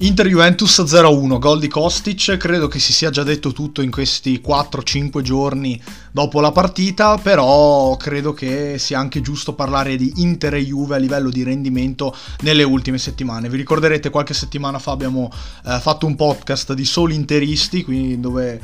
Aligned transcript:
Inter-Juventus 0.00 0.78
0-1, 0.82 1.40
gol 1.40 1.58
di 1.58 1.66
Kostic, 1.66 2.36
credo 2.36 2.68
che 2.68 2.78
si 2.78 2.92
sia 2.92 3.10
già 3.10 3.24
detto 3.24 3.50
tutto 3.50 3.82
in 3.82 3.90
questi 3.90 4.40
4-5 4.46 5.22
giorni 5.22 5.82
dopo 6.12 6.38
la 6.40 6.52
partita, 6.52 7.18
però 7.18 7.96
credo 7.96 8.32
che 8.32 8.78
sia 8.78 9.00
anche 9.00 9.20
giusto 9.20 9.54
parlare 9.54 9.96
di 9.96 10.12
Inter 10.18 10.54
e 10.54 10.64
Juve 10.64 10.94
a 10.94 10.98
livello 10.98 11.30
di 11.30 11.42
rendimento 11.42 12.14
nelle 12.42 12.62
ultime 12.62 12.96
settimane. 12.96 13.48
Vi 13.48 13.56
ricorderete 13.56 14.08
qualche 14.08 14.34
settimana 14.34 14.78
fa 14.78 14.92
abbiamo 14.92 15.32
eh, 15.66 15.80
fatto 15.80 16.06
un 16.06 16.14
podcast 16.14 16.74
di 16.74 16.84
soli 16.84 17.16
interisti, 17.16 17.82
quindi 17.82 18.20
dove 18.20 18.60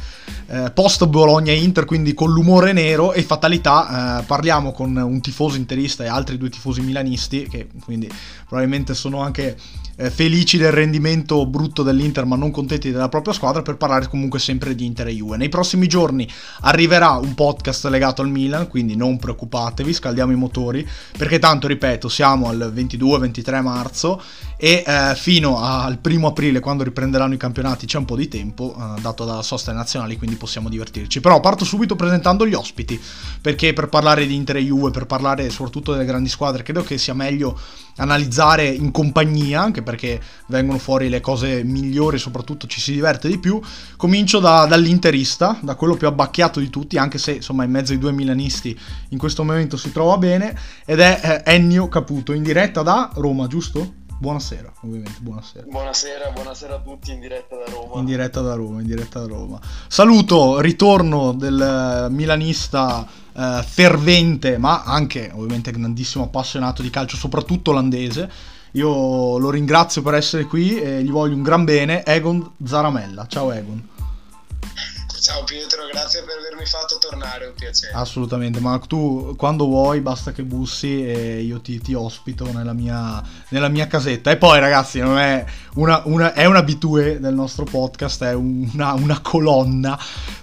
eh, 0.47 0.71
post 0.73 1.05
Bologna 1.07 1.51
e 1.51 1.61
Inter, 1.61 1.85
quindi 1.85 2.15
con 2.15 2.31
l'umore 2.31 2.73
nero 2.73 3.13
e 3.13 3.25
fatalità, 3.25 4.21
eh, 4.21 4.23
parliamo 4.23 4.71
con 4.71 4.95
un 4.95 5.21
tifoso 5.21 5.57
interista 5.57 6.05
e 6.05 6.07
altri 6.07 6.39
due 6.39 6.49
tifosi 6.49 6.81
milanisti, 6.81 7.49
che 7.49 7.67
quindi 7.83 8.09
probabilmente 8.47 8.95
sono 8.95 9.21
anche 9.21 9.57
eh, 9.97 10.11
felici 10.11 10.57
del 10.59 10.73
rendimento 10.73 11.47
brutto 11.47 11.83
dell'Inter 11.83 12.25
ma 12.25 12.37
non 12.37 12.51
contenti 12.51 12.91
della 12.91 13.09
propria 13.09 13.35
squadra 13.35 13.63
per 13.63 13.77
parlare 13.77 14.09
comunque 14.09 14.39
sempre 14.39 14.75
di 14.75 14.87
Inter 14.87 15.09
e 15.09 15.15
Juve. 15.15 15.37
Nei 15.37 15.49
prossimi 15.49 15.87
giorni 15.87 16.29
arriverà 16.61 17.13
un 17.13 17.35
podcast 17.35 17.87
legato 17.87 18.23
al 18.23 18.29
Milan, 18.29 18.69
quindi 18.69 18.97
non 18.97 19.19
preoccupatevi, 19.19 19.93
scaldiamo 19.93 20.33
i 20.33 20.37
motori, 20.37 20.87
perché 21.17 21.39
tanto 21.39 21.67
ripeto 21.67 22.09
siamo 22.09 22.49
al 22.49 22.73
22-23 22.75 23.63
marzo 23.63 24.23
e 24.65 24.83
eh, 24.87 25.15
fino 25.15 25.59
al 25.59 25.99
primo 25.99 26.29
aprile 26.29 26.59
quando 26.59 26.85
riprenderanno 26.85 27.35
i 27.35 27.37
campionati 27.37 27.85
c'è 27.85 27.99
un 27.99 28.07
po' 28.07 28.17
di 28.17 28.29
tempo 28.29 28.75
eh, 28.75 28.99
dato 29.03 29.27
dalla 29.27 29.43
sosta 29.43 29.73
nazionale 29.73 30.17
quindi 30.17 30.37
possiamo 30.37 30.71
divertirci 30.71 31.21
però 31.21 31.39
parto 31.41 31.67
subito 31.67 31.97
presentando 31.97 32.47
gli 32.47 32.55
ospiti 32.55 32.99
perché 33.43 33.75
per 33.75 33.91
parlare 33.91 34.27
di 34.27 34.35
Inter 34.35 34.57
e 34.57 34.63
Juve 34.63 34.91
per 34.91 35.05
parlare 35.05 35.51
soprattutto 35.51 35.93
delle 35.93 36.07
grandi 36.07 36.31
squadre 36.31 36.63
credo 36.63 36.83
che 36.83 36.97
sia 36.97 37.13
meglio 37.13 37.61
analizzare 37.97 38.67
in 38.67 38.91
compagnia 38.91 39.61
anche 39.61 39.83
perché 39.83 40.19
vengono 40.47 40.79
fuori 40.79 41.11
le 41.11 41.21
cose 41.21 41.63
migliori 41.63 42.17
soprattutto 42.17 42.67
ci 42.67 42.81
si 42.81 42.93
diverte 42.93 43.29
di 43.29 43.37
più 43.37 43.61
comincio 43.99 44.39
da, 44.39 44.65
dall'interista 44.65 45.59
da 45.61 45.75
quello 45.75 45.95
più 45.95 46.07
abbacchiato 46.07 46.59
di 46.59 46.71
tutti 46.71 46.97
anche 46.97 47.19
se 47.19 47.33
insomma 47.33 47.65
in 47.65 47.71
mezzo 47.71 47.93
ai 47.93 47.99
due 47.99 48.13
milanisti 48.13 48.75
in 49.11 49.19
questo 49.19 49.45
momento 49.45 49.77
si 49.77 49.93
trova 49.93 50.17
bene 50.17 50.59
ed 50.87 51.01
è 51.01 51.43
eh, 51.45 51.53
Ennio 51.53 51.87
Caputo 51.89 52.33
in 52.33 52.43
diretta 52.43 52.81
da 52.81 53.11
Roma 53.13 53.47
giusto? 53.47 54.03
Buonasera, 54.25 54.73
ovviamente, 54.81 55.19
buonasera. 55.21 55.67
Buonasera, 55.69 56.31
buonasera 56.31 56.75
a 56.77 56.79
tutti 56.79 57.13
in 57.13 57.21
diretta 57.21 57.57
da 57.57 57.71
Roma. 57.71 57.99
In 58.01 58.07
diretta 58.07 58.41
da 58.41 58.55
Roma, 58.55 58.81
in 58.81 58.87
diretta 58.87 59.21
da 59.21 59.27
Roma. 59.27 59.61
Saluto, 59.87 60.61
ritorno 60.61 61.33
del 61.33 62.07
milanista 62.09 63.07
eh, 63.37 63.63
fervente, 63.63 64.57
ma 64.57 64.83
anche 64.83 65.31
ovviamente 65.35 65.73
grandissimo 65.73 66.25
appassionato 66.25 66.81
di 66.81 66.89
calcio, 66.89 67.17
soprattutto 67.17 67.73
olandese. 67.73 68.31
Io 68.73 69.37
lo 69.37 69.51
ringrazio 69.51 70.01
per 70.01 70.15
essere 70.15 70.45
qui 70.45 70.81
e 70.81 71.03
gli 71.03 71.11
voglio 71.11 71.35
un 71.35 71.43
gran 71.43 71.65
bene, 71.65 72.03
Egon 72.03 72.53
Zaramella. 72.65 73.27
Ciao 73.27 73.53
Egon. 73.53 73.89
Ciao 75.25 75.43
Pietro, 75.43 75.87
grazie 75.91 76.23
per 76.23 76.37
avermi 76.37 76.67
fatto 76.67 76.99
tornare, 76.99 77.47
un 77.47 77.55
piacere. 77.55 77.95
Assolutamente, 77.95 78.61
ma 78.61 78.79
tu 78.79 79.35
quando 79.39 79.65
vuoi 79.65 80.03
basta 80.03 80.33
che 80.33 80.43
bussi 80.43 81.03
e 81.03 81.41
io 81.41 81.63
ti, 81.63 81.81
ti 81.81 81.95
ospito 81.95 82.53
nella 82.53 82.75
mia, 82.75 83.23
nella 83.49 83.69
mia, 83.69 83.87
casetta. 83.87 84.31
E 84.31 84.37
poi 84.37 84.61
ragazzi, 84.61 85.01
non 85.01 85.17
è, 85.17 85.43
una, 85.77 86.03
una, 86.05 86.35
è 86.35 86.45
un'abitudine 86.45 87.21
del 87.21 87.33
nostro 87.33 87.65
podcast, 87.65 88.23
è 88.23 88.35
una, 88.35 88.93
una, 88.93 89.21
colonna, 89.23 89.99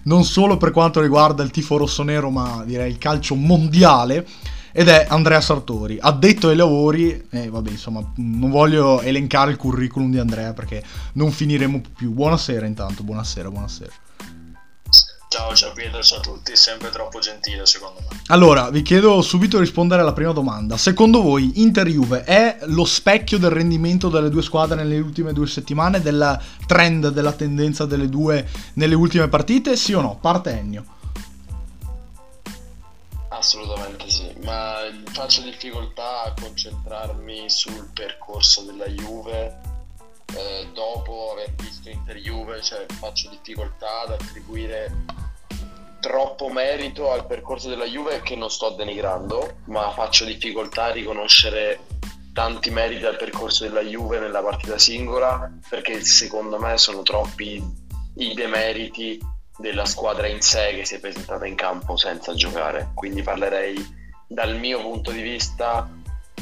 non 0.06 0.24
solo 0.24 0.58
per 0.58 0.72
quanto 0.72 1.00
riguarda 1.00 1.44
il 1.44 1.52
tifo 1.52 1.78
rossonero, 1.78 2.32
ma 2.32 2.64
direi 2.66 2.90
il 2.90 2.98
calcio 2.98 3.36
mondiale. 3.36 4.26
Ed 4.72 4.88
è 4.88 5.06
Andrea 5.08 5.42
Sartori, 5.42 6.00
addetto 6.02 6.48
ai 6.48 6.56
lavori, 6.56 7.28
e 7.30 7.50
vabbè 7.50 7.70
insomma 7.70 8.04
non 8.16 8.50
voglio 8.50 9.02
elencare 9.02 9.52
il 9.52 9.58
curriculum 9.58 10.09
di 10.09 10.18
Andrea 10.18 10.54
perché 10.54 10.84
non 11.14 11.32
finiremo 11.32 11.84
più. 11.96 12.09
Buonasera 12.09 12.66
intanto, 12.66 13.03
buonasera, 13.03 13.52
buonasera. 13.52 13.91
Ciao, 15.31 15.56
ciao 15.56 15.72
Pietro, 15.72 16.03
ciao 16.03 16.18
a 16.18 16.22
tutti, 16.22 16.58
sempre 16.58 16.90
troppo 16.90 17.19
gentile 17.19 17.66
secondo 17.66 18.02
me. 18.02 18.22
Allora, 18.28 18.69
vi 18.69 18.81
chiedo 18.81 19.22
subito 19.22 19.56
di 19.56 19.64
rispondere 19.64 20.02
alla 20.02 20.12
prima 20.12 20.34
domanda. 20.34 20.75
Secondo 20.75 21.22
voi 21.22 21.62
Inter-Juve 21.62 22.25
è 22.25 22.58
lo 22.64 22.84
specchio 22.84 23.38
del 23.38 23.52
rendimento 23.52 24.09
delle 24.09 24.30
due 24.30 24.41
squadre 24.41 24.75
nelle 24.75 25.00
ultime 25.00 25.31
due 25.31 25.47
settimane, 25.47 26.02
del 26.02 26.38
trend, 26.68 27.12
della 27.12 27.31
tendenza 27.31 27.86
delle 27.86 28.09
due 28.09 28.46
nelle 28.74 28.94
ultime 28.94 29.30
partite? 29.30 29.78
Sì 29.78 29.94
o 29.94 30.02
no? 30.02 30.18
Parte 30.20 30.50
Ennio. 30.50 30.84
Assolutamente 33.30 34.09
sì, 34.09 34.30
ma 34.44 34.80
faccio 35.14 35.44
difficoltà 35.44 36.24
a 36.24 36.34
concentrarmi 36.38 37.50
sul 37.50 37.90
percorso 37.94 38.64
della 38.64 38.88
Juve 38.88 39.71
eh, 40.36 40.68
dopo 40.74 41.31
aver 41.34 41.53
visto 41.56 41.90
Inter 41.90 42.18
Juve, 42.18 42.62
cioè 42.62 42.86
faccio 42.88 43.30
difficoltà 43.30 44.02
ad 44.02 44.12
attribuire 44.12 44.92
troppo 46.00 46.50
merito 46.50 47.12
al 47.12 47.28
percorso 47.28 47.69
della 47.69 47.86
Juve 47.86 48.22
che 48.22 48.36
non 48.36 48.50
sto 48.50 48.72
denigrando, 48.72 49.58
ma 49.66 49.91
faccio 49.91 50.25
difficoltà 50.25 50.86
a 50.86 50.91
riconoscere 50.91 51.80
tanti 52.34 52.70
meriti 52.70 53.06
al 53.06 53.18
percorso 53.18 53.64
della 53.64 53.81
Juve 53.81 54.20
nella 54.20 54.41
partita 54.41 54.78
singola 54.78 55.52
perché 55.70 56.02
secondo 56.03 56.59
me 56.59 56.78
sono 56.78 57.03
troppi 57.03 57.64
i 58.16 58.34
demeriti 58.34 59.20
della 59.58 59.86
squadra 59.86 60.28
in 60.28 60.41
sé 60.41 60.74
che 60.75 60.86
si 60.86 60.96
è 60.96 61.00
presentata 61.00 61.46
in 61.46 61.56
campo 61.56 61.96
senza 61.97 62.34
giocare. 62.34 62.91
Quindi 62.96 63.22
parlerei 63.22 63.75
dal 64.28 64.58
mio 64.58 64.81
punto 64.81 65.12
di 65.12 65.22
vista 65.22 65.88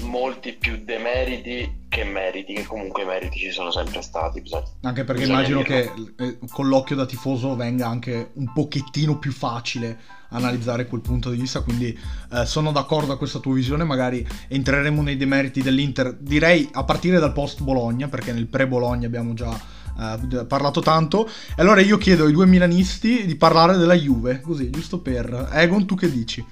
molti 0.02 0.54
più 0.54 0.84
demeriti 0.84 1.86
che 1.90 2.04
meriti, 2.04 2.54
che 2.54 2.66
comunque 2.66 3.04
i 3.04 3.06
meriti 3.06 3.40
ci 3.40 3.52
sono 3.52 3.72
sempre 3.72 4.02
stati. 4.02 4.42
Bisogna, 4.42 4.66
anche 4.82 5.04
perché 5.04 5.24
immagino 5.24 5.64
dirlo. 5.64 6.14
che 6.16 6.24
eh, 6.24 6.38
con 6.50 6.68
l'occhio 6.68 6.96
da 6.96 7.06
tifoso 7.06 7.56
venga 7.56 7.88
anche 7.88 8.32
un 8.34 8.52
pochettino 8.54 9.18
più 9.18 9.32
facile 9.32 10.18
analizzare 10.30 10.86
quel 10.86 11.02
punto 11.02 11.32
di 11.32 11.38
vista, 11.38 11.62
quindi 11.62 11.98
eh, 12.32 12.46
sono 12.46 12.72
d'accordo 12.72 13.14
a 13.14 13.18
questa 13.18 13.40
tua 13.40 13.54
visione, 13.54 13.84
magari 13.84 14.26
entreremo 14.48 15.02
nei 15.02 15.18
demeriti 15.18 15.62
dell'Inter, 15.62 16.14
direi 16.14 16.70
a 16.74 16.84
partire 16.84 17.20
dal 17.20 17.34
post 17.34 17.62
Bologna, 17.62 18.08
perché 18.08 18.32
nel 18.32 18.48
pre 18.48 18.68
Bologna 18.68 19.08
abbiamo 19.08 19.34
già 19.34 19.78
Uh, 20.00 20.46
parlato 20.48 20.80
tanto. 20.80 21.28
E 21.28 21.62
allora 21.62 21.82
io 21.82 21.98
chiedo 21.98 22.24
ai 22.24 22.32
due 22.32 22.46
milanisti 22.46 23.26
di 23.26 23.36
parlare 23.36 23.76
della 23.76 23.96
Juve, 23.96 24.40
così, 24.40 24.70
giusto 24.70 25.02
per... 25.02 25.50
Egon, 25.52 25.86
tu 25.86 25.96
che 25.96 26.10
dici? 26.10 26.46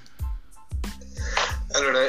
Allora, 1.72 2.00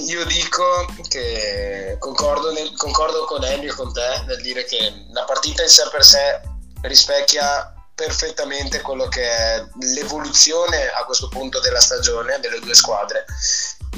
io 0.00 0.24
dico 0.24 0.86
che 1.08 1.96
concordo, 1.98 2.52
nel, 2.52 2.74
concordo 2.76 3.24
con 3.24 3.44
Ennio 3.44 3.72
e 3.72 3.74
con 3.74 3.92
te 3.92 4.24
nel 4.26 4.40
dire 4.40 4.64
che 4.64 5.06
la 5.12 5.24
partita 5.24 5.62
in 5.62 5.68
sé 5.68 5.88
per 5.90 6.04
sé 6.04 6.40
rispecchia 6.82 7.74
perfettamente 7.94 8.80
quello 8.80 9.06
che 9.08 9.22
è 9.22 9.66
l'evoluzione 9.80 10.88
a 10.88 11.04
questo 11.04 11.28
punto 11.28 11.60
della 11.60 11.80
stagione 11.80 12.40
delle 12.40 12.60
due 12.60 12.74
squadre. 12.74 13.24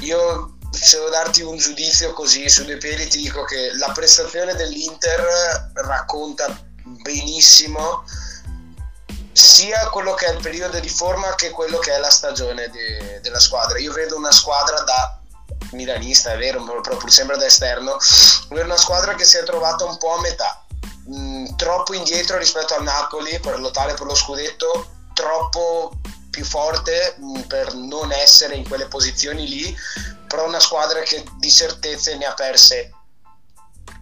Io 0.01 0.57
se 0.71 0.97
devo 0.97 1.09
darti 1.09 1.41
un 1.41 1.57
giudizio 1.57 2.13
così 2.13 2.49
su 2.49 2.65
due 2.65 2.77
piedi 2.77 3.07
ti 3.07 3.21
dico 3.21 3.43
che 3.43 3.73
la 3.75 3.91
prestazione 3.93 4.53
dell'Inter 4.55 5.71
racconta 5.73 6.47
benissimo 6.83 8.03
sia 9.31 9.89
quello 9.89 10.13
che 10.13 10.27
è 10.27 10.31
il 10.33 10.41
periodo 10.41 10.79
di 10.79 10.89
forma 10.89 11.35
che 11.35 11.49
quello 11.49 11.77
che 11.79 11.93
è 11.93 11.97
la 11.97 12.09
stagione 12.09 12.69
de, 12.69 13.19
della 13.21 13.39
squadra. 13.39 13.79
Io 13.79 13.91
vedo 13.91 14.15
una 14.15 14.31
squadra 14.31 14.81
da 14.81 15.19
milanista, 15.71 16.33
è 16.33 16.37
vero, 16.37 16.63
proprio 16.81 17.09
sembra 17.09 17.37
da 17.37 17.45
esterno, 17.45 17.97
vedo 18.49 18.65
una 18.65 18.77
squadra 18.77 19.15
che 19.15 19.25
si 19.25 19.37
è 19.37 19.43
trovata 19.43 19.85
un 19.85 19.97
po' 19.97 20.15
a 20.15 20.21
metà, 20.21 20.65
mh, 21.05 21.17
mm, 21.17 21.45
troppo 21.55 21.93
indietro 21.93 22.37
rispetto 22.37 22.75
al 22.75 22.83
Napoli 22.83 23.39
per 23.39 23.59
lottare 23.59 23.93
per 23.93 24.05
lo 24.05 24.15
scudetto, 24.15 24.89
troppo 25.13 25.99
più 26.29 26.43
forte 26.43 27.15
mh, 27.17 27.39
mm, 27.39 27.41
per 27.41 27.73
non 27.73 28.11
essere 28.11 28.55
in 28.55 28.67
quelle 28.67 28.87
posizioni 28.87 29.47
lì, 29.47 29.77
però 30.27 30.47
una 30.47 30.59
squadra 30.59 31.01
che 31.01 31.23
di 31.37 31.51
certezze 31.51 32.15
ne 32.17 32.25
ha 32.25 32.33
perse 32.33 32.91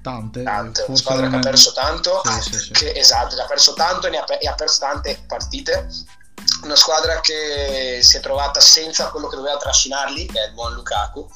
tante. 0.03 0.43
Tante, 0.43 0.83
una 0.87 0.97
squadra 0.97 1.29
che 1.29 1.35
ha 1.37 1.39
perso 1.39 1.71
tanto, 1.73 2.21
sì, 2.25 2.41
sì, 2.41 2.59
sì. 2.59 2.71
Che, 2.71 2.91
esatto, 2.91 3.41
ha 3.41 3.45
perso 3.45 3.73
tanto 3.73 4.07
e, 4.07 4.17
ha, 4.17 4.25
e 4.39 4.47
ha 4.47 4.53
perso 4.53 4.79
tante 4.79 5.23
partite. 5.25 5.87
Una 6.63 6.75
squadra 6.75 7.19
che 7.19 7.99
si 8.01 8.17
è 8.17 8.19
trovata 8.19 8.59
senza 8.59 9.09
quello 9.09 9.27
che 9.27 9.35
doveva 9.35 9.57
trascinarli, 9.57 10.27
che 10.27 10.43
è 10.43 10.47
il 10.47 10.53
buon 10.53 10.73
Lukaku, 10.73 11.29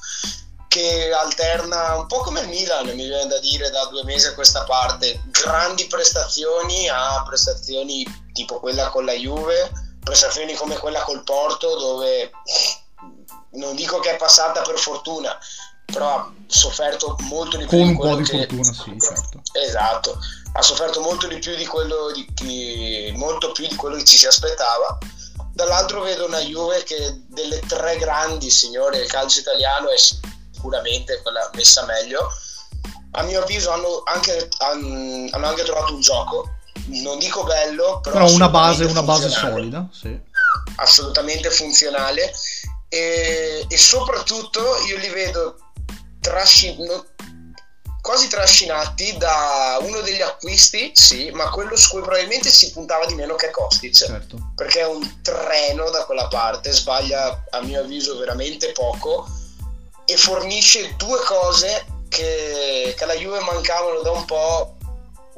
che 0.68 1.12
alterna 1.12 1.95
un 1.95 2.07
po' 2.07 2.19
come 2.19 2.41
il 2.41 2.47
Milan, 2.47 2.85
mi 2.88 3.07
viene 3.07 3.27
da 3.27 3.39
dire 3.39 3.69
da 3.69 3.85
due 3.85 4.03
mesi 4.03 4.27
a 4.27 4.33
questa 4.33 4.63
parte, 4.63 5.21
grandi 5.31 5.88
prestazioni 5.88 6.88
a 6.88 7.24
prestazioni 7.25 8.06
tipo 8.33 8.59
quella 8.59 8.89
con 8.89 9.06
la 9.06 9.13
Juve, 9.13 9.71
prestazioni 10.03 10.53
come 10.53 10.77
quella 10.77 11.01
col 11.01 11.24
Porto, 11.24 11.77
dove 11.77 12.31
non 13.51 13.75
dico 13.75 14.00
che 14.00 14.12
è 14.12 14.18
passata 14.18 14.62
per 14.62 14.77
fortuna, 14.77 15.38
però 15.85 16.15
ha 16.15 16.31
sofferto 16.47 17.15
molto 17.21 17.57
di 17.57 17.65
più 17.65 17.77
con 17.77 17.88
di 17.88 17.94
un 17.94 17.97
po' 17.97 18.15
di 18.15 18.23
che... 18.23 18.38
fortuna 18.38 18.73
sì 18.73 18.95
certo. 19.00 19.41
Esatto. 19.53 20.19
Ha 20.53 20.62
sofferto 20.62 21.01
molto 21.01 21.27
di 21.27 21.39
più 21.39 21.56
di 21.56 21.65
quello 21.65 22.12
di 22.12 22.27
chi... 22.33 23.12
molto 23.15 23.51
più 23.51 23.68
di 23.68 23.75
quello 23.75 23.95
che 23.95 24.03
ci 24.03 24.18
si 24.18 24.27
aspettava 24.27 24.97
dall'altro 25.57 26.01
vedo 26.01 26.27
una 26.27 26.39
Juve 26.39 26.83
che 26.83 27.24
delle 27.30 27.59
tre 27.62 27.98
grandi 27.98 28.51
signore 28.51 29.00
del 29.00 29.07
calcio 29.07 29.39
italiano 29.39 29.89
è 29.89 29.98
sicuramente 29.98 31.19
quella 31.24 31.50
messa 31.56 31.83
meglio. 31.86 32.30
A 33.13 33.24
mio 33.24 33.42
avviso 33.42 33.71
hanno 33.71 34.04
anche, 34.06 34.50
hanno 34.59 35.48
anche 35.48 35.63
trovato 35.63 35.95
un 35.95 36.01
gioco, 36.01 36.48
non 36.86 37.18
dico 37.18 37.44
bello, 37.44 38.00
però, 38.01 38.18
però 38.18 38.31
una 38.31 38.50
base, 38.50 38.86
una 38.86 39.01
base 39.01 39.30
solida, 39.30 39.89
sì. 39.92 40.15
assolutamente 40.75 41.50
funzionale. 41.50 42.31
E, 42.89 43.65
e, 43.68 43.77
soprattutto 43.77 44.62
io 44.88 44.98
li 44.98 45.09
vedo 45.09 45.57
trasci- 46.21 46.77
quasi 48.07 48.30
trascinati 48.30 49.18
da 49.18 49.80
uno 49.81 50.00
degli 50.00 50.21
acquisti, 50.21 50.92
sì, 50.94 51.30
ma 51.31 51.50
quello 51.50 51.75
su 51.75 51.89
cui 51.89 52.00
probabilmente 52.00 52.48
si 52.48 52.71
puntava 52.71 53.06
di 53.06 53.13
meno 53.15 53.36
che 53.36 53.51
Kostic, 53.51 53.94
certo. 53.94 54.38
perché 54.56 54.80
è 54.80 54.88
un 54.88 55.21
treno 55.21 55.89
da 55.89 56.06
quella 56.06 56.30
parte, 56.30 56.71
sbaglia 56.71 57.44
a 57.50 57.62
mio 57.63 57.81
avviso 57.81 58.18
veramente 58.18 58.71
poco 58.71 59.27
e 60.06 60.15
fornisce 60.15 60.95
due 60.95 61.19
cose 61.25 61.86
che, 62.07 62.94
che 62.95 63.04
alla 63.04 63.15
Juve 63.15 63.42
mancavano 63.42 64.00
da 64.00 64.12
un 64.12 64.24
po' 64.24 64.76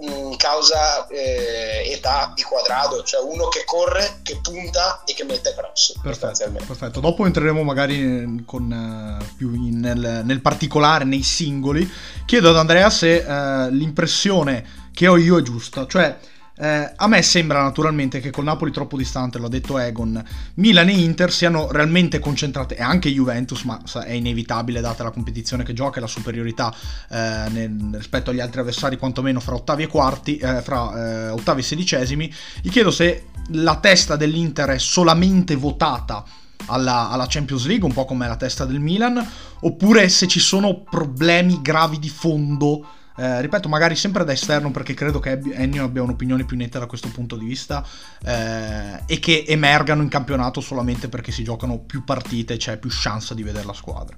in 0.01 0.36
causa 0.38 1.07
eh, 1.07 1.92
età 1.92 2.31
di 2.36 2.44
quadrado, 2.44 3.04
cioè 3.04 3.22
uno 3.22 3.48
che 3.48 3.63
corre, 3.66 4.19
che 4.24 4.40
punta 4.42 5.04
e 5.06 5.13
che 5.13 5.24
mette 5.24 5.54
cross. 5.56 6.00
Perfetto, 6.01 6.50
perfetto. 6.51 7.00
Dopo 7.00 7.25
entreremo 7.25 7.63
magari 7.63 8.44
con, 8.46 8.72
uh, 8.72 9.36
più 9.36 9.54
in, 9.54 9.80
nel, 9.80 10.22
nel, 10.24 10.42
particolare, 10.42 11.04
nei 11.04 11.24
singoli. 11.24 11.90
Chiedo 12.25 12.50
ad 12.50 12.57
Andrea 12.57 12.90
se 12.90 13.18
uh, 13.18 13.69
l'impressione 13.72 14.88
che 14.94 15.07
ho 15.07 15.18
io 15.18 15.38
è 15.38 15.42
giusta, 15.42 15.86
cioè 15.88 16.18
eh, 16.59 16.91
a 16.94 17.07
me 17.07 17.21
sembra 17.21 17.61
naturalmente 17.61 18.19
che 18.19 18.31
col 18.31 18.44
Napoli 18.44 18.71
troppo 18.71 18.97
distante, 18.97 19.39
l'ha 19.39 19.47
detto 19.47 19.77
Egon, 19.77 20.21
Milan 20.56 20.89
e 20.89 20.94
Inter 20.94 21.31
siano 21.31 21.71
realmente 21.71 22.19
concentrate, 22.19 22.75
e 22.75 22.81
anche 22.81 23.09
Juventus, 23.09 23.63
ma 23.63 23.81
è 24.06 24.11
inevitabile 24.11 24.81
data 24.81 25.03
la 25.03 25.11
competizione 25.11 25.63
che 25.63 25.71
gioca 25.71 26.00
e 26.00 26.01
la 26.01 26.07
superiorità 26.07 26.73
eh, 27.09 27.45
nel, 27.50 27.91
rispetto 27.94 28.31
agli 28.31 28.41
altri 28.41 28.59
avversari, 28.59 28.97
quantomeno 28.97 29.39
fra 29.39 29.56
ottavi 29.56 29.83
e 29.83 29.88
quarti, 29.88 30.38
eh, 30.38 30.61
fra 30.61 31.27
eh, 31.27 31.29
ottavi 31.29 31.61
e 31.61 31.63
sedicesimi. 31.63 32.33
Gli 32.61 32.69
chiedo 32.69 32.91
se 32.91 33.27
la 33.51 33.77
testa 33.77 34.17
dell'Inter 34.17 34.69
è 34.69 34.79
solamente 34.79 35.56
votata 35.56 36.25
alla, 36.65 37.09
alla, 37.09 37.25
Champions 37.29 37.65
League, 37.67 37.88
un 37.88 37.94
po' 37.94 38.03
come 38.03 38.27
la 38.27 38.35
testa 38.35 38.65
del 38.65 38.81
Milan, 38.81 39.25
oppure 39.61 40.09
se 40.09 40.27
ci 40.27 40.41
sono 40.41 40.81
problemi 40.81 41.61
gravi 41.61 42.00
di 42.00 42.09
fondo 42.09 42.85
eh, 43.19 43.42
ripeto, 43.42 43.68
magari 43.68 43.98
sempre 43.98 44.24
da 44.24 44.31
esterno 44.31 44.71
perché 44.71 44.94
credo 44.94 45.19
che 45.19 45.38
Ennio 45.51 45.83
abbia 45.83 46.01
un'opinione 46.01 46.45
più 46.45 46.56
netta 46.56 46.80
da 46.80 46.86
questo 46.86 47.10
punto 47.10 47.36
di 47.36 47.45
vista 47.45 47.86
eh, 48.24 49.04
e 49.06 49.19
che 49.19 49.44
emergano 49.45 50.01
in 50.01 50.07
campionato 50.07 50.62
solamente 50.62 51.10
perché 51.10 51.33
si 51.33 51.44
giocano 51.44 51.80
più 51.80 52.06
partite 52.06 52.56
c'è 52.56 52.77
più 52.77 52.89
chance 52.89 53.36
di 53.36 53.44
vedere 53.44 53.66
la 53.66 53.74
squadra. 53.74 54.16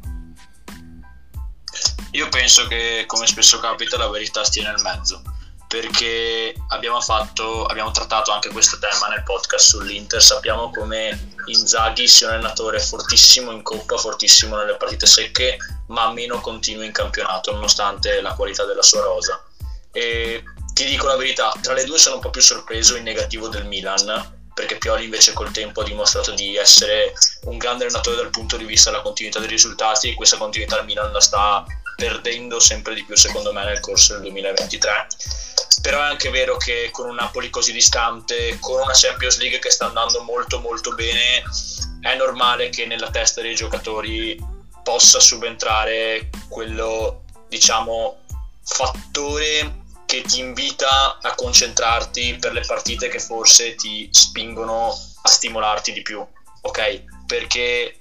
Io 2.11 2.29
penso 2.29 2.67
che, 2.67 3.05
come 3.07 3.25
spesso 3.25 3.59
capita, 3.59 3.97
la 3.97 4.09
verità 4.09 4.43
stia 4.43 4.69
nel 4.69 4.81
mezzo 4.83 5.21
perché 5.71 6.53
abbiamo, 6.67 6.99
fatto, 6.99 7.63
abbiamo 7.63 7.91
trattato 7.91 8.33
anche 8.33 8.49
questo 8.49 8.77
tema 8.77 9.07
nel 9.07 9.23
podcast 9.23 9.69
sull'Inter. 9.69 10.21
Sappiamo 10.21 10.69
come 10.69 11.35
Inzaghi 11.45 12.09
sia 12.09 12.27
un 12.27 12.33
allenatore 12.33 12.77
fortissimo 12.81 13.51
in 13.51 13.61
coppa, 13.61 13.95
fortissimo 13.95 14.57
nelle 14.57 14.75
partite 14.75 15.05
secche, 15.05 15.55
ma 15.87 16.11
meno 16.11 16.41
continuo 16.41 16.83
in 16.83 16.91
campionato, 16.91 17.53
nonostante 17.53 18.19
la 18.19 18.33
qualità 18.33 18.65
della 18.65 18.83
sua 18.83 19.01
rosa. 19.01 19.41
E 19.93 20.43
ti 20.73 20.83
dico 20.83 21.07
la 21.07 21.15
verità, 21.15 21.53
tra 21.61 21.73
le 21.73 21.85
due 21.85 21.97
sono 21.97 22.15
un 22.15 22.21
po' 22.21 22.31
più 22.31 22.41
sorpreso 22.41 22.97
in 22.97 23.03
negativo 23.03 23.47
del 23.47 23.65
Milan, 23.65 24.39
perché 24.53 24.77
Pioli 24.77 25.05
invece 25.05 25.31
col 25.31 25.51
tempo 25.51 25.79
ha 25.79 25.85
dimostrato 25.85 26.31
di 26.31 26.57
essere 26.57 27.13
un 27.43 27.57
grande 27.57 27.85
allenatore 27.85 28.17
dal 28.17 28.29
punto 28.29 28.57
di 28.57 28.65
vista 28.65 28.89
della 28.91 29.01
continuità 29.01 29.39
dei 29.39 29.47
risultati 29.47 30.09
e 30.09 30.15
questa 30.15 30.35
continuità 30.35 30.77
il 30.79 30.85
Milan 30.85 31.13
la 31.13 31.21
sta 31.21 31.63
perdendo 31.95 32.59
sempre 32.59 32.93
di 32.93 33.05
più 33.05 33.15
secondo 33.15 33.53
me 33.53 33.63
nel 33.63 33.79
corso 33.79 34.13
del 34.13 34.23
2023 34.23 35.07
però 35.79 35.99
è 35.99 36.09
anche 36.09 36.29
vero 36.29 36.57
che 36.57 36.89
con 36.91 37.07
un 37.07 37.15
Napoli 37.15 37.49
così 37.49 37.71
distante, 37.71 38.57
con 38.59 38.81
una 38.81 38.93
Champions 38.93 39.37
League 39.37 39.59
che 39.59 39.71
sta 39.71 39.85
andando 39.85 40.21
molto 40.23 40.59
molto 40.59 40.93
bene, 40.93 41.43
è 42.01 42.15
normale 42.15 42.69
che 42.69 42.85
nella 42.85 43.09
testa 43.09 43.41
dei 43.41 43.55
giocatori 43.55 44.37
possa 44.83 45.19
subentrare 45.19 46.29
quello, 46.49 47.23
diciamo, 47.47 48.17
fattore 48.63 49.79
che 50.05 50.21
ti 50.23 50.39
invita 50.39 51.19
a 51.21 51.35
concentrarti 51.35 52.37
per 52.39 52.51
le 52.51 52.61
partite 52.61 53.07
che 53.07 53.19
forse 53.19 53.75
ti 53.75 54.09
spingono 54.11 54.89
a 55.21 55.29
stimolarti 55.29 55.93
di 55.93 56.01
più, 56.01 56.25
ok? 56.61 57.03
Perché 57.25 58.00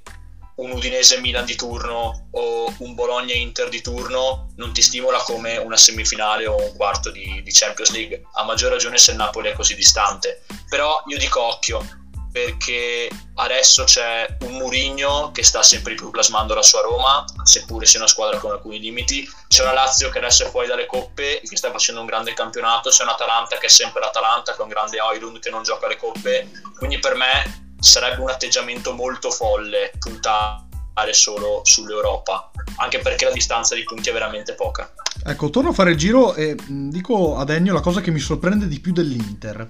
un 0.61 0.73
Udinese 0.73 1.19
Milan 1.21 1.45
di 1.45 1.57
turno 1.57 2.29
o 2.33 2.73
un 2.79 2.95
Bologna 2.95 3.35
Inter 3.35 3.69
di 3.69 3.81
turno 3.81 4.53
non 4.57 4.73
ti 4.73 4.83
stimola 4.83 5.19
come 5.19 5.57
una 5.57 5.77
semifinale 5.77 6.47
o 6.47 6.57
un 6.57 6.77
quarto 6.77 7.11
di, 7.11 7.41
di, 7.43 7.51
Champions 7.51 7.91
League, 7.91 8.25
a 8.35 8.45
maggior 8.45 8.71
ragione 8.71 8.99
se 8.99 9.13
il 9.13 9.17
Napoli 9.17 9.49
è 9.49 9.53
così 9.55 9.75
distante. 9.75 10.45
Però 10.69 11.03
io 11.07 11.17
dico 11.17 11.41
occhio, 11.43 11.83
perché 12.31 13.09
adesso 13.37 13.85
c'è 13.85 14.37
un 14.43 14.53
Murigno 14.53 15.31
che 15.33 15.43
sta 15.43 15.63
sempre 15.63 15.95
più 15.95 16.11
plasmando 16.11 16.55
la 16.55 16.63
sua 16.63 16.83
Roma, 16.83 17.25
seppure 17.43 17.87
sia 17.87 17.99
una 17.99 18.09
squadra 18.09 18.39
con 18.39 18.53
alcuni 18.53 18.79
limiti. 18.79 19.29
C'è 19.49 19.63
una 19.63 19.73
Lazio 19.73 20.11
che 20.11 20.19
adesso 20.19 20.45
è 20.45 20.51
fuori 20.51 20.69
dalle 20.69 20.87
coppe, 20.87 21.41
che 21.43 21.57
sta 21.57 21.71
facendo 21.71 22.01
un 22.01 22.07
grande 22.07 22.35
campionato. 22.35 22.91
C'è 22.91 23.03
un 23.03 23.09
Atalanta 23.09 23.57
che 23.57 23.67
è 23.67 23.71
sempre 23.71 24.01
l'Atalanta, 24.01 24.55
un 24.59 24.69
grande 24.69 25.01
Oilund 25.01 25.41
che 25.41 25.51
non 25.51 25.63
gioca 25.63 25.89
le 25.89 25.97
coppe. 25.97 26.51
Quindi 26.77 26.99
per 26.99 27.15
me 27.15 27.69
sarebbe 27.81 28.21
un 28.21 28.29
atteggiamento 28.29 28.93
molto 28.95 29.31
folle 29.31 29.91
puntare 29.99 30.69
solo 31.13 31.63
sull'Europa, 31.65 32.51
anche 32.77 32.99
perché 32.99 33.25
la 33.25 33.33
distanza 33.33 33.75
di 33.75 33.83
punti 33.83 34.11
è 34.11 34.13
veramente 34.13 34.55
poca. 34.55 34.93
Ecco, 35.25 35.51
torno 35.51 35.71
a 35.71 35.73
fare 35.73 35.91
il 35.91 35.97
giro 35.97 36.35
e 36.35 36.57
dico 36.67 37.37
ad 37.37 37.51
Ennio 37.51 37.73
la 37.73 37.81
cosa 37.81 38.01
che 38.01 38.11
mi 38.11 38.21
sorprende 38.21 38.69
di 38.69 38.81
più 38.81 38.93
dell'Inter. 38.93 39.69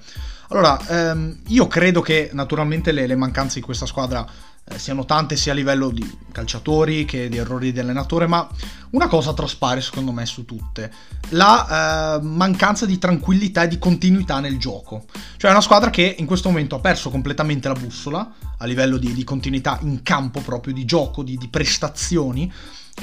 Allora, 0.49 0.79
ehm, 0.89 1.43
io 1.49 1.67
credo 1.67 2.01
che 2.01 2.31
naturalmente 2.33 2.93
le, 2.93 3.07
le 3.07 3.17
mancanze 3.17 3.61
di 3.61 3.65
questa 3.65 3.87
squadra 3.87 4.27
eh, 4.71 4.79
siano 4.79 5.05
tante 5.05 5.37
sia 5.37 5.53
a 5.53 5.55
livello 5.55 5.91
di 5.91 6.19
calciatori 6.33 7.05
che 7.05 7.29
di 7.29 7.37
errori 7.37 7.73
di 7.73 7.81
allenatore, 7.81 8.27
ma 8.27 8.49
una 8.91 9.09
cosa 9.09 9.33
traspare 9.33 9.81
secondo 9.81 10.13
me 10.13 10.25
su 10.27 10.45
tutte, 10.45 10.93
la 11.31 12.17
eh, 12.17 12.23
mancanza 12.23 12.87
di 12.87 12.99
tranquillità 12.99 13.65
e 13.65 13.69
di 13.69 13.79
continuità 13.79 14.41
nel 14.41 14.59
gioco. 14.59 15.05
Cioè 15.37 15.51
è 15.51 15.53
una 15.53 15.63
squadra 15.63 15.91
che 15.91 16.15
in 16.19 16.27
questo 16.27 16.49
momento 16.49 16.77
ha 16.77 16.81
perso 16.81 17.11
completamente 17.11 17.69
la 17.69 17.75
bussola 17.75 18.33
a 18.59 18.65
livello 18.67 18.97
di, 18.97 19.13
di 19.13 19.25
continuità 19.25 19.79
in 19.83 20.03
campo 20.03 20.41
proprio, 20.41 20.73
di 20.73 20.85
gioco, 20.85 21.23
di, 21.23 21.37
di 21.37 21.49
prestazioni 21.49 22.53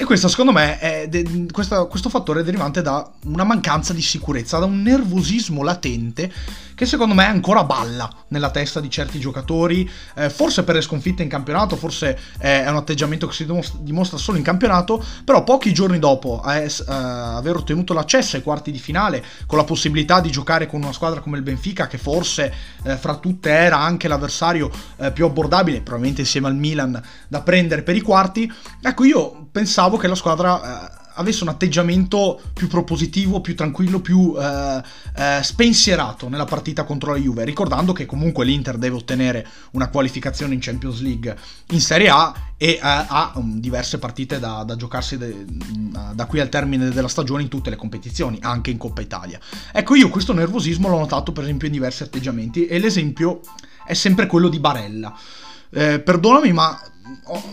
e 0.00 0.04
questo 0.04 0.28
secondo 0.28 0.52
me 0.52 0.78
è 0.78 1.08
de- 1.08 1.46
questo, 1.50 1.88
questo 1.88 2.08
fattore 2.08 2.40
è 2.40 2.44
derivante 2.44 2.82
da 2.82 3.10
una 3.24 3.42
mancanza 3.42 3.92
di 3.92 4.00
sicurezza, 4.00 4.58
da 4.58 4.64
un 4.64 4.80
nervosismo 4.80 5.64
latente 5.64 6.32
che 6.78 6.86
secondo 6.86 7.12
me 7.12 7.24
ancora 7.24 7.64
balla 7.64 8.08
nella 8.28 8.50
testa 8.50 8.78
di 8.78 8.88
certi 8.88 9.18
giocatori, 9.18 9.90
eh, 10.14 10.30
forse 10.30 10.62
per 10.62 10.76
le 10.76 10.80
sconfitte 10.80 11.24
in 11.24 11.28
campionato, 11.28 11.74
forse 11.74 12.16
eh, 12.38 12.62
è 12.62 12.70
un 12.70 12.76
atteggiamento 12.76 13.26
che 13.26 13.32
si 13.32 13.44
dimostra, 13.44 13.80
dimostra, 13.82 14.16
solo 14.16 14.38
in 14.38 14.44
campionato, 14.44 15.04
però 15.24 15.42
pochi 15.42 15.74
giorni 15.74 15.98
dopo 15.98 16.40
eh, 16.46 16.66
eh, 16.66 16.70
aver 16.86 17.56
ottenuto 17.56 17.94
l'accesso 17.94 18.36
ai 18.36 18.44
quarti 18.44 18.70
di 18.70 18.78
finale, 18.78 19.24
con 19.46 19.58
la 19.58 19.64
possibilità 19.64 20.20
di 20.20 20.30
giocare 20.30 20.68
con 20.68 20.80
una 20.80 20.92
squadra 20.92 21.18
come 21.18 21.36
il 21.38 21.42
Benfica, 21.42 21.88
che 21.88 21.98
forse 21.98 22.54
eh, 22.84 22.96
fra 22.96 23.16
tutte 23.16 23.50
era 23.50 23.78
anche 23.78 24.06
l'avversario 24.06 24.70
eh, 24.98 25.10
più 25.10 25.24
abbordabile, 25.24 25.80
probabilmente 25.80 26.20
insieme 26.20 26.46
al 26.46 26.54
Milan, 26.54 27.02
da 27.26 27.40
prendere 27.40 27.82
per 27.82 27.96
i 27.96 28.00
quarti, 28.00 28.48
ecco 28.80 29.02
io 29.02 29.48
pensavo 29.50 29.87
che 29.96 30.08
la 30.08 30.14
squadra 30.14 31.06
avesse 31.18 31.42
un 31.42 31.48
atteggiamento 31.50 32.40
più 32.52 32.68
propositivo, 32.68 33.40
più 33.40 33.54
tranquillo, 33.54 34.00
più 34.00 34.34
eh, 34.38 34.82
eh, 35.16 35.42
spensierato 35.42 36.28
nella 36.28 36.44
partita 36.44 36.84
contro 36.84 37.12
la 37.12 37.18
Juve, 37.18 37.44
ricordando 37.44 37.92
che 37.92 38.06
comunque 38.06 38.44
l'Inter 38.44 38.78
deve 38.78 38.96
ottenere 38.96 39.46
una 39.72 39.88
qualificazione 39.88 40.54
in 40.54 40.60
Champions 40.60 41.00
League 41.00 41.36
in 41.70 41.80
Serie 41.80 42.08
A 42.08 42.32
e 42.56 42.70
eh, 42.70 42.80
ha 42.80 43.32
um, 43.34 43.58
diverse 43.58 43.98
partite 43.98 44.38
da, 44.38 44.62
da 44.64 44.76
giocarsi 44.76 45.18
de, 45.18 45.44
da 46.14 46.26
qui 46.26 46.40
al 46.40 46.48
termine 46.48 46.88
della 46.90 47.08
stagione 47.08 47.42
in 47.42 47.48
tutte 47.48 47.70
le 47.70 47.76
competizioni, 47.76 48.38
anche 48.40 48.70
in 48.70 48.78
Coppa 48.78 49.00
Italia. 49.00 49.40
Ecco, 49.72 49.96
io 49.96 50.08
questo 50.08 50.32
nervosismo 50.32 50.88
l'ho 50.88 50.98
notato 50.98 51.32
per 51.32 51.42
esempio 51.42 51.66
in 51.66 51.72
diversi 51.72 52.04
atteggiamenti 52.04 52.66
e 52.66 52.78
l'esempio 52.78 53.40
è 53.84 53.94
sempre 53.94 54.26
quello 54.26 54.48
di 54.48 54.60
Barella. 54.60 55.16
Eh, 55.70 56.00
perdonami, 56.00 56.52
ma 56.52 56.80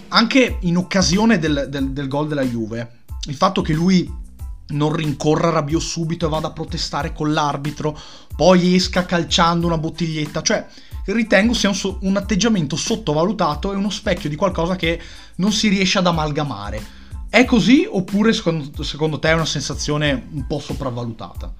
anche 0.09 0.57
in 0.61 0.77
occasione 0.77 1.39
del, 1.39 1.67
del, 1.69 1.91
del 1.91 2.07
gol 2.07 2.27
della 2.27 2.43
Juve, 2.43 3.03
il 3.25 3.35
fatto 3.35 3.61
che 3.61 3.73
lui 3.73 4.23
non 4.67 4.93
rincorra 4.93 5.49
Rabiot 5.49 5.81
subito 5.81 6.25
e 6.25 6.29
vada 6.29 6.47
a 6.47 6.51
protestare 6.51 7.13
con 7.13 7.33
l'arbitro, 7.33 7.97
poi 8.35 8.75
esca 8.75 9.05
calciando 9.05 9.67
una 9.67 9.77
bottiglietta, 9.77 10.41
cioè 10.41 10.65
ritengo 11.05 11.53
sia 11.53 11.69
un, 11.69 11.97
un 12.01 12.17
atteggiamento 12.17 12.75
sottovalutato 12.75 13.71
e 13.71 13.75
uno 13.75 13.89
specchio 13.89 14.29
di 14.29 14.35
qualcosa 14.35 14.75
che 14.75 14.99
non 15.35 15.51
si 15.51 15.67
riesce 15.67 15.99
ad 15.99 16.07
amalgamare. 16.07 17.03
È 17.29 17.45
così 17.45 17.87
oppure 17.89 18.33
secondo, 18.33 18.81
secondo 18.83 19.19
te 19.19 19.29
è 19.29 19.33
una 19.33 19.45
sensazione 19.45 20.27
un 20.31 20.47
po' 20.47 20.59
sopravvalutata? 20.59 21.53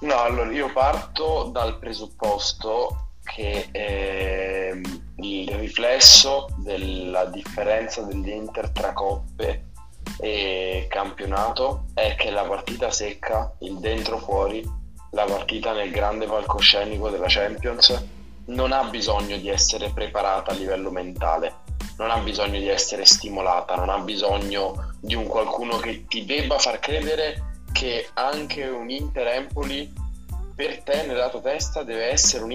No, 0.00 0.14
allora 0.14 0.50
io 0.52 0.72
parto 0.72 1.50
dal 1.52 1.78
presupposto 1.78 3.07
che 3.34 3.68
ehm, 3.70 5.12
il 5.16 5.48
riflesso 5.50 6.48
della 6.56 7.26
differenza 7.26 8.02
dell'Inter 8.02 8.70
tra 8.70 8.92
coppe 8.92 9.66
e 10.18 10.86
campionato 10.88 11.84
è 11.92 12.14
che 12.16 12.30
la 12.30 12.44
partita 12.44 12.90
secca, 12.90 13.54
il 13.60 13.78
dentro 13.78 14.18
fuori, 14.18 14.66
la 15.10 15.24
partita 15.24 15.72
nel 15.72 15.90
grande 15.90 16.26
palcoscenico 16.26 17.10
della 17.10 17.26
Champions 17.28 18.04
non 18.46 18.72
ha 18.72 18.84
bisogno 18.84 19.36
di 19.36 19.48
essere 19.48 19.90
preparata 19.90 20.52
a 20.52 20.54
livello 20.54 20.90
mentale, 20.90 21.54
non 21.98 22.10
ha 22.10 22.18
bisogno 22.18 22.58
di 22.58 22.68
essere 22.68 23.04
stimolata, 23.04 23.74
non 23.74 23.90
ha 23.90 23.98
bisogno 23.98 24.94
di 25.00 25.14
un 25.14 25.26
qualcuno 25.26 25.76
che 25.78 26.06
ti 26.06 26.24
debba 26.24 26.58
far 26.58 26.78
credere 26.78 27.62
che 27.72 28.08
anche 28.14 28.66
un 28.66 28.88
Inter-Empoli 28.88 29.92
per 30.54 30.82
te 30.82 31.06
nella 31.06 31.28
tua 31.28 31.40
testa 31.40 31.82
deve 31.82 32.06
essere 32.06 32.42
un 32.42 32.52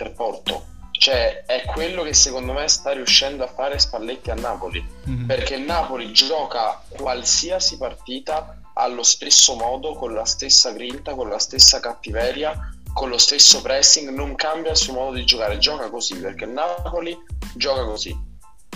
Inter-Porto. 0.00 0.66
Cioè 0.92 1.44
è 1.46 1.64
quello 1.64 2.02
che 2.02 2.12
secondo 2.12 2.52
me 2.52 2.68
sta 2.68 2.92
riuscendo 2.92 3.44
a 3.44 3.46
fare 3.46 3.78
Spalletti 3.78 4.30
a 4.30 4.34
Napoli, 4.34 4.84
mm-hmm. 5.08 5.26
perché 5.26 5.54
il 5.54 5.62
Napoli 5.62 6.12
gioca 6.12 6.82
qualsiasi 6.88 7.78
partita 7.78 8.60
allo 8.74 9.02
stesso 9.02 9.54
modo, 9.54 9.94
con 9.94 10.12
la 10.12 10.24
stessa 10.24 10.72
grinta, 10.72 11.14
con 11.14 11.28
la 11.28 11.38
stessa 11.38 11.80
cattiveria, 11.80 12.74
con 12.92 13.08
lo 13.08 13.18
stesso 13.18 13.62
pressing, 13.62 14.10
non 14.10 14.34
cambia 14.34 14.72
il 14.72 14.76
suo 14.76 14.94
modo 14.94 15.16
di 15.16 15.24
giocare, 15.24 15.58
gioca 15.58 15.88
così 15.88 16.18
perché 16.18 16.44
il 16.44 16.50
Napoli 16.50 17.16
gioca 17.54 17.84
così. 17.84 18.28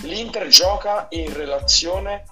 L'Inter 0.02 0.46
gioca 0.48 1.06
in 1.10 1.32
relazione 1.32 2.24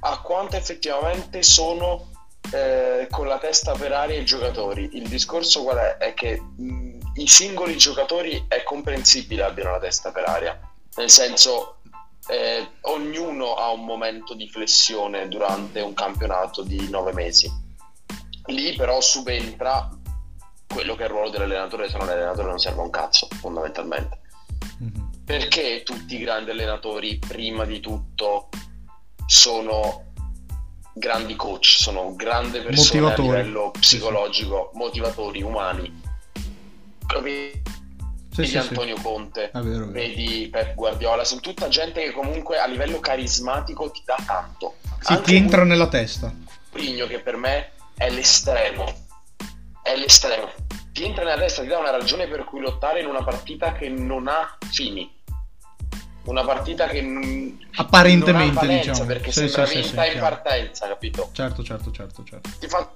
a 0.00 0.20
quanto 0.20 0.56
effettivamente 0.56 1.42
sono 1.42 2.09
eh, 2.52 3.06
con 3.10 3.26
la 3.26 3.38
testa 3.38 3.72
per 3.72 3.92
aria 3.92 4.18
i 4.18 4.24
giocatori. 4.24 4.90
Il 4.94 5.08
discorso 5.08 5.62
qual 5.62 5.78
è? 5.78 5.96
È 5.96 6.14
che 6.14 6.40
mh, 6.40 6.98
i 7.14 7.26
singoli 7.26 7.76
giocatori 7.76 8.44
è 8.48 8.62
comprensibile 8.62 9.42
abbiano 9.42 9.72
la 9.72 9.80
testa 9.80 10.10
per 10.10 10.24
aria, 10.28 10.58
nel 10.96 11.10
senso 11.10 11.80
eh, 12.28 12.66
ognuno 12.82 13.54
ha 13.54 13.70
un 13.70 13.84
momento 13.84 14.34
di 14.34 14.48
flessione 14.48 15.28
durante 15.28 15.80
un 15.80 15.94
campionato 15.94 16.62
di 16.62 16.88
nove 16.88 17.12
mesi. 17.12 17.50
Lì 18.46 18.74
però 18.74 19.00
subentra 19.00 19.88
quello 20.72 20.94
che 20.94 21.02
è 21.02 21.06
il 21.06 21.10
ruolo 21.10 21.30
dell'allenatore, 21.30 21.88
se 21.88 21.96
non 21.96 22.06
l'allenatore 22.06 22.48
non 22.48 22.58
serve 22.58 22.80
un 22.80 22.90
cazzo, 22.90 23.28
fondamentalmente. 23.40 24.20
Mm-hmm. 24.82 25.08
Perché 25.24 25.82
tutti 25.84 26.14
i 26.14 26.20
grandi 26.20 26.50
allenatori, 26.50 27.18
prima 27.18 27.64
di 27.64 27.80
tutto, 27.80 28.48
sono 29.26 30.09
grandi 30.92 31.36
coach, 31.36 31.76
sono 31.78 32.14
grandi 32.14 32.60
persone 32.60 33.12
a 33.12 33.16
livello 33.16 33.70
psicologico, 33.78 34.70
sì, 34.70 34.76
sì. 34.76 34.78
motivatori, 34.78 35.42
umani. 35.42 36.02
Vedi 37.20 38.48
sì, 38.48 38.56
Antonio 38.56 38.96
Conte, 39.02 39.50
vero, 39.52 39.86
vedi 39.86 40.48
Pep 40.50 40.74
Guardiola, 40.74 41.24
sono 41.24 41.40
tutta 41.40 41.68
gente 41.68 42.02
che 42.02 42.12
comunque 42.12 42.58
a 42.58 42.66
livello 42.66 43.00
carismatico 43.00 43.90
ti 43.90 44.02
dà 44.04 44.16
tanto. 44.24 44.76
Sì, 45.00 45.20
ti 45.22 45.34
entra 45.34 45.64
nella 45.64 45.88
testa. 45.88 46.32
Prigno 46.70 47.06
che 47.06 47.18
per 47.18 47.36
me 47.36 47.72
è 47.96 48.08
l'estremo, 48.08 48.84
è 49.82 49.96
l'estremo. 49.96 50.48
Ti 50.92 51.04
entra 51.04 51.24
nella 51.24 51.38
testa, 51.38 51.62
ti 51.62 51.68
dà 51.68 51.78
una 51.78 51.90
ragione 51.90 52.28
per 52.28 52.44
cui 52.44 52.60
lottare 52.60 53.00
in 53.00 53.06
una 53.06 53.24
partita 53.24 53.72
che 53.72 53.88
non 53.88 54.28
ha 54.28 54.56
fini 54.70 55.19
una 56.30 56.44
partita 56.44 56.86
che 56.86 57.00
non, 57.02 57.58
apparentemente 57.76 58.44
non 58.44 58.54
valenza, 58.54 58.90
diciamo. 58.90 59.06
perché 59.06 59.32
sì, 59.32 59.48
sembra 59.48 59.66
sì, 59.66 59.80
vinta 59.80 60.04
sì, 60.04 60.12
in 60.12 60.18
partenza 60.20 60.86
capito? 60.86 61.28
certo 61.32 61.62
certo 61.62 61.90
certo 61.90 62.24
certo. 62.24 62.50
Ti 62.58 62.68
fa 62.68 62.90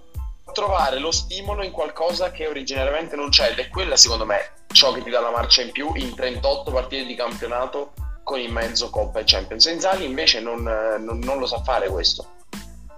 trovare 0.53 0.99
lo 0.99 1.11
stimolo 1.11 1.63
in 1.65 1.73
qualcosa 1.73 2.31
che 2.31 2.47
originariamente 2.47 3.17
non 3.17 3.29
c'è 3.31 3.51
ed 3.51 3.59
è 3.59 3.69
quella 3.69 3.97
secondo 3.97 4.25
me 4.25 4.53
ciò 4.73 4.93
che 4.93 5.03
ti 5.03 5.11
dà 5.11 5.21
la 5.21 5.31
marcia 5.31 5.63
in 5.63 5.73
più 5.73 5.93
in 5.95 6.15
38 6.15 6.71
partite 6.71 7.05
di 7.05 7.15
campionato 7.15 7.93
con 8.23 8.39
in 8.39 8.53
mezzo 8.53 8.89
Coppa 8.91 9.21
e 9.21 9.25
Champions. 9.25 9.67
Inzaghi 9.67 10.05
invece 10.05 10.41
non, 10.41 10.63
non, 10.63 11.19
non 11.19 11.39
lo 11.39 11.47
sa 11.47 11.63
fare 11.63 11.89
questo. 11.89 12.29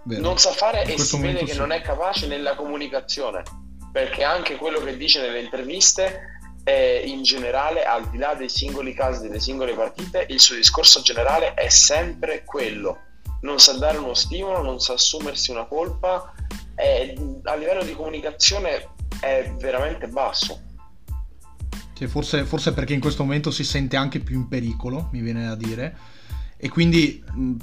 Vero. 0.03 0.21
non 0.21 0.39
sa 0.39 0.53
fare 0.53 0.85
in 0.85 0.91
e 0.91 0.99
si 0.99 1.19
vede 1.19 1.45
che 1.45 1.55
non 1.55 1.73
è 1.73 1.81
capace 1.81 2.29
nella 2.29 2.55
comunicazione 2.55 3.43
perché 3.91 4.23
anche 4.23 4.57
quello 4.57 4.79
che 4.81 4.97
dice 4.97 5.21
nelle 5.21 5.41
interviste 5.41 6.36
eh, 6.69 7.05
in 7.07 7.23
generale, 7.23 7.85
al 7.85 8.11
di 8.11 8.19
là 8.19 8.35
dei 8.35 8.49
singoli 8.49 8.93
casi 8.93 9.23
delle 9.23 9.39
singole 9.39 9.73
partite, 9.75 10.27
il 10.31 10.41
suo 10.41 10.57
discorso 10.57 11.01
generale 11.01 11.55
è 11.55 11.69
sempre 11.69 12.43
quello. 12.45 13.03
Non 13.43 13.61
sa 13.61 13.75
dare 13.75 13.99
uno 13.99 14.15
stimolo, 14.15 14.61
non 14.63 14.81
sa 14.81 14.95
assumersi 14.95 15.53
una 15.53 15.67
colpa, 15.67 16.35
è, 16.75 17.15
a 17.45 17.55
livello 17.55 17.85
di 17.85 17.95
comunicazione 17.95 18.89
è 19.21 19.55
veramente 19.61 20.09
basso. 20.09 20.61
Sì, 21.95 22.09
forse, 22.09 22.45
forse 22.45 22.73
perché 22.73 22.95
in 22.95 23.01
questo 23.01 23.23
momento 23.23 23.53
si 23.53 23.63
sente 23.63 23.95
anche 23.95 24.19
più 24.19 24.35
in 24.35 24.49
pericolo, 24.49 25.09
mi 25.13 25.21
viene 25.21 25.47
da 25.47 25.55
dire, 25.55 25.97
e 26.57 26.69
quindi 26.69 27.23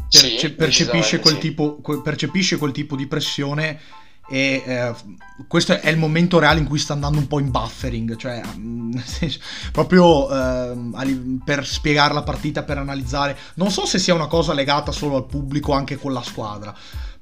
perce- 0.09 0.37
sì, 0.37 0.53
percepisce, 0.53 1.19
quel 1.19 1.35
sì. 1.35 1.39
tipo, 1.41 1.81
percepisce 2.01 2.57
quel 2.57 2.71
tipo 2.71 2.95
di 2.95 3.05
pressione 3.05 3.81
e 4.29 4.63
eh, 4.65 4.93
questo 5.47 5.79
è 5.79 5.89
il 5.89 5.97
momento 5.97 6.39
reale 6.39 6.59
in 6.59 6.67
cui 6.67 6.79
sta 6.79 6.93
andando 6.93 7.19
un 7.19 7.27
po' 7.27 7.39
in 7.39 7.51
buffering, 7.51 8.15
cioè 8.15 8.41
mm, 8.55 8.97
proprio 9.71 10.29
eh, 10.31 11.37
per 11.43 11.65
spiegare 11.65 12.13
la 12.13 12.23
partita, 12.23 12.63
per 12.63 12.77
analizzare. 12.77 13.37
Non 13.55 13.71
so 13.71 13.85
se 13.85 13.99
sia 13.99 14.13
una 14.13 14.27
cosa 14.27 14.53
legata 14.53 14.91
solo 14.91 15.17
al 15.17 15.25
pubblico, 15.25 15.73
anche 15.73 15.97
con 15.97 16.13
la 16.13 16.23
squadra. 16.23 16.73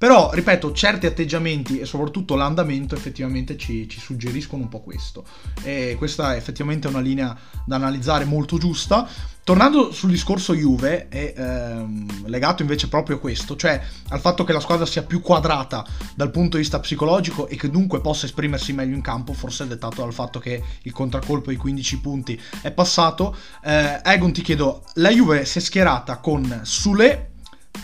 Però, 0.02 0.32
ripeto, 0.34 0.72
certi 0.72 1.06
atteggiamenti 1.06 1.78
e 1.78 1.86
soprattutto 1.86 2.34
l'andamento 2.34 2.96
effettivamente 2.96 3.56
ci, 3.56 3.88
ci 3.88 4.00
suggeriscono 4.00 4.64
un 4.64 4.68
po' 4.68 4.82
questo. 4.82 5.24
E 5.62 5.94
questa 5.96 6.34
è 6.34 6.38
effettivamente 6.38 6.88
una 6.88 7.00
linea 7.00 7.38
da 7.64 7.76
analizzare 7.76 8.26
molto 8.26 8.58
giusta. 8.58 9.08
Tornando 9.44 9.92
sul 9.92 10.10
discorso 10.10 10.56
Juve, 10.56 11.08
è 11.08 11.36
ehm, 11.38 12.26
legato 12.26 12.64
invece 12.64 12.88
proprio 12.88 13.18
a 13.18 13.20
questo, 13.20 13.56
cioè 13.56 13.80
al 14.10 14.20
fatto 14.20 14.44
che 14.44 14.54
la 14.54 14.60
squadra 14.60 14.88
sia 14.88 15.04
più 15.04 15.22
quadrata 15.22 15.86
dal 16.16 16.32
punto 16.32 16.58
di 16.58 16.64
vista 16.64 16.80
psicologico 16.80 17.48
e 17.48 17.56
che 17.56 17.70
dunque 17.70 18.02
possa 18.02 18.26
esprimersi 18.26 18.74
meglio 18.74 18.96
in 18.96 19.02
campo, 19.02 19.34
forse 19.34 19.66
è 19.66 19.68
dettato 19.68 20.02
dal 20.02 20.14
fatto 20.14 20.40
che 20.40 20.64
il 20.82 20.92
contraccolpo 20.92 21.52
ai 21.52 21.58
15 21.58 22.00
punti 22.00 22.42
è 22.64 22.72
passato. 22.72 23.36
Eh, 23.64 24.02
Egon 24.04 24.34
ti 24.34 24.42
chiedo, 24.42 24.84
la 24.96 25.12
Juve 25.12 25.46
si 25.46 25.60
è 25.60 25.62
schierata 25.62 26.18
con 26.18 26.62
Sule 26.64 27.31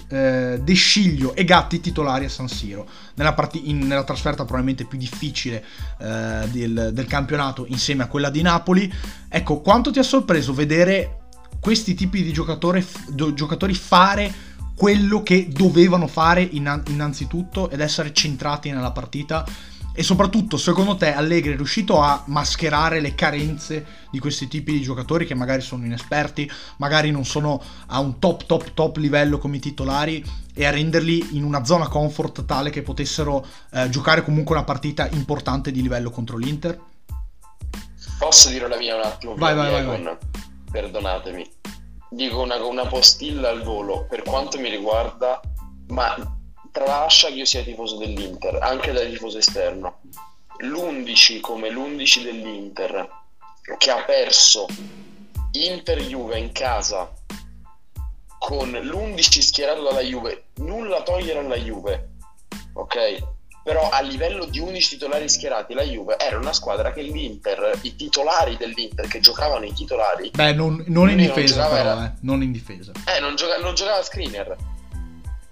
eh, 0.10 0.60
De 0.62 0.74
Sciglio 0.74 1.36
e 1.36 1.44
Gatti 1.44 1.80
titolari 1.80 2.26
a 2.26 2.30
San 2.30 2.48
Siro. 2.48 2.88
Nella, 3.16 3.34
part- 3.34 3.60
in, 3.62 3.80
nella 3.80 4.04
trasferta 4.04 4.44
probabilmente 4.44 4.86
più 4.86 4.98
difficile 4.98 5.64
eh, 6.00 6.48
del, 6.52 6.92
del, 6.94 7.06
campionato 7.06 7.66
insieme 7.68 8.04
a 8.04 8.08
quella 8.08 8.30
di 8.30 8.42
Napoli. 8.42 8.92
Ecco 9.28 9.62
quanto 9.62 9.92
ti 9.92 10.00
ha 10.00 10.04
sorpreso 10.04 10.54
vedere 10.54 11.20
questi 11.60 11.94
tipi 11.96 12.24
di 12.24 12.32
giocatori, 12.32 12.86
giocatori 13.34 13.74
fare 13.74 14.46
quello 14.76 15.24
che 15.24 15.48
dovevano 15.50 16.06
fare 16.06 16.42
innanzitutto 16.42 17.70
ed 17.70 17.80
essere 17.80 18.14
centrati 18.14 18.70
nella 18.70 18.92
partita 18.92 19.44
e 20.00 20.04
soprattutto, 20.04 20.58
secondo 20.58 20.96
te, 20.96 21.12
Allegri 21.12 21.54
è 21.54 21.56
riuscito 21.56 22.00
a 22.00 22.22
mascherare 22.28 23.00
le 23.00 23.16
carenze 23.16 23.84
di 24.12 24.20
questi 24.20 24.48
tipi 24.48 24.74
di 24.74 24.82
giocatori 24.84 25.26
che 25.26 25.34
magari 25.34 25.62
sono 25.62 25.86
inesperti, 25.86 26.48
magari 26.78 27.10
non 27.10 27.26
sono 27.26 27.60
a 27.88 27.98
un 27.98 28.20
top, 28.20 28.46
top, 28.46 28.76
top 28.76 28.98
livello 28.98 29.40
come 29.40 29.56
i 29.56 29.60
titolari 29.60 30.24
e 30.54 30.66
a 30.68 30.70
renderli 30.70 31.36
in 31.36 31.44
una 31.44 31.66
zona 31.66 31.88
comfort 31.88 32.46
tale 32.46 32.70
che 32.70 32.84
potessero 32.84 33.44
eh, 33.72 33.90
giocare 33.90 34.24
comunque 34.24 34.54
una 34.54 34.64
partita 34.64 35.10
importante 35.14 35.72
di 35.72 35.82
livello 35.82 36.12
contro 36.12 36.38
l'Inter? 36.38 36.80
Posso 38.20 38.50
dire 38.50 38.68
la 38.68 38.78
mia 38.78 38.98
un 38.98 39.02
attimo? 39.02 39.34
Vai, 39.34 39.56
vai, 39.56 39.84
vai, 39.84 39.84
vai. 39.84 40.18
Perdonatemi. 40.70 41.44
Dico 42.12 42.40
una, 42.40 42.64
una 42.64 42.86
postilla 42.86 43.50
al 43.50 43.64
volo. 43.64 44.06
Per 44.08 44.22
quanto 44.22 44.60
mi 44.60 44.70
riguarda, 44.70 45.42
ma 45.88 46.37
tralascia 46.78 47.30
che 47.30 47.34
io 47.34 47.46
sia 47.46 47.64
tifoso 47.64 47.98
dell'Inter, 47.98 48.60
anche 48.62 48.92
da 48.92 49.04
tifoso 49.04 49.40
esterno. 49.40 50.02
L'11 50.60 51.40
come 51.40 51.70
l'11 51.70 52.24
dell'Inter 52.24 53.10
che 53.78 53.92
ha 53.92 54.04
perso 54.04 54.68
Inter-Juve 55.52 56.38
in 56.38 56.52
casa 56.52 57.12
con 58.40 58.70
l'11 58.70 59.40
schierato 59.40 59.82
dalla 59.82 60.02
Juve, 60.02 60.50
nulla 60.58 61.02
togliere 61.02 61.40
alla 61.40 61.58
Juve, 61.58 62.12
ok? 62.74 63.36
Però 63.64 63.90
a 63.90 64.00
livello 64.02 64.46
di 64.46 64.60
11 64.60 64.90
titolari 64.90 65.28
schierati, 65.28 65.74
la 65.74 65.84
Juve 65.84 66.18
era 66.18 66.38
una 66.38 66.54
squadra 66.54 66.94
che 66.94 67.02
l'Inter, 67.02 67.78
i 67.82 67.96
titolari 67.96 68.56
dell'Inter 68.56 69.08
che 69.08 69.20
giocavano 69.20 69.66
i 69.66 69.74
titolari... 69.74 70.32
Beh, 70.34 70.54
non, 70.54 70.84
non 70.88 71.10
in 71.10 71.18
difesa 71.18 71.64
non 71.64 71.72
però, 71.72 71.90
era... 71.90 72.06
eh, 72.06 72.14
non 72.22 72.42
in 72.44 72.52
difesa. 72.52 72.92
Eh, 73.14 73.20
non, 73.20 73.36
gioca- 73.36 73.58
non 73.58 73.74
giocava 73.74 74.02
screener 74.04 74.56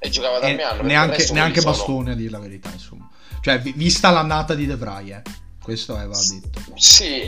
e 0.06 0.10
giocava 0.10 0.40
da 0.40 0.48
Darmian. 0.48 0.86
Neanche, 0.86 1.28
neanche 1.32 1.62
Bastone, 1.62 2.12
a 2.12 2.16
dire 2.16 2.32
la 2.32 2.40
verità, 2.40 2.70
insomma. 2.72 3.10
Cioè, 3.42 3.60
vista 3.60 4.10
l'annata 4.10 4.56
di 4.56 4.66
De 4.66 4.76
Vrij, 4.76 5.12
eh. 5.12 5.22
questo 5.62 5.98
è 5.98 6.06
va 6.06 6.18
detto. 6.18 6.60
Sì, 6.76 7.28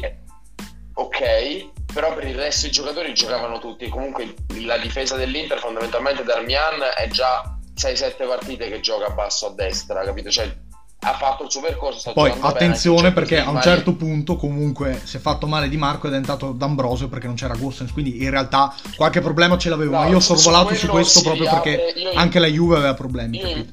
ok, 0.94 1.70
però 1.94 2.14
per 2.14 2.26
il 2.26 2.36
resto 2.36 2.68
i 2.68 2.72
giocatori 2.72 3.14
giocavano 3.14 3.60
tutti. 3.60 3.88
Comunque 3.90 4.34
la 4.62 4.78
difesa 4.78 5.16
dell'Inter 5.16 5.60
fondamentalmente 5.60 6.24
Darmian 6.24 6.82
è 6.96 7.08
già 7.10 7.58
6-7 7.76 8.28
partite 8.28 8.70
che 8.70 8.80
gioca 8.80 9.10
basso 9.10 9.48
a 9.48 9.54
destra, 9.54 10.04
capito? 10.04 10.32
Cioè 10.32 10.52
ha 11.00 11.13
fatto 11.13 11.44
il 11.44 11.51
suo 11.51 11.62
percorso. 11.62 12.12
Poi 12.13 12.34
attenzione 12.39 13.12
perché 13.13 13.39
a 13.39 13.50
un 13.50 13.62
certo 13.62 13.94
punto 13.94 14.36
comunque 14.36 15.00
si 15.04 15.18
è 15.18 15.20
fatto 15.20 15.46
male 15.46 15.70
Di 15.70 15.77
Marco 15.77 16.08
ed 16.08 16.13
è 16.13 16.18
entrato 16.18 16.51
D'Ambrosio 16.51 17.08
perché 17.08 17.27
non 17.27 17.36
c'era 17.36 17.56
Gossens, 17.56 17.92
quindi 17.92 18.24
in 18.24 18.30
realtà 18.30 18.74
qualche 18.96 19.22
problema 19.22 19.58
ce 19.58 19.70
l'avevo, 19.70 19.92
no, 19.92 20.00
ma 20.00 20.08
io 20.08 20.18
ho 20.18 20.22
sorvolato 20.22 20.74
su, 20.74 20.88
questo 20.88 21.22
proprio 21.22 21.50
perché 21.50 21.94
io, 21.96 22.12
anche 22.13 22.39
la 22.39 22.48
Juve 22.48 22.77
aveva 22.77 22.94
problemi. 22.94 23.38
Io, 23.38 23.66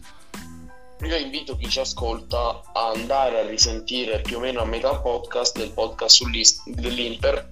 io 1.02 1.16
invito 1.16 1.57
chi 1.57 1.69
ci 1.69 1.81
ascolta 1.81 2.61
a 2.73 2.90
andare 2.95 3.40
a 3.40 3.47
risentire 3.47 4.21
più 4.21 4.37
o 4.37 4.40
meno 4.40 4.61
a 4.61 4.64
metà 4.66 4.95
podcast 4.97 5.57
del 5.57 5.71
podcast 5.71 6.23
dell'Inter 6.66 7.49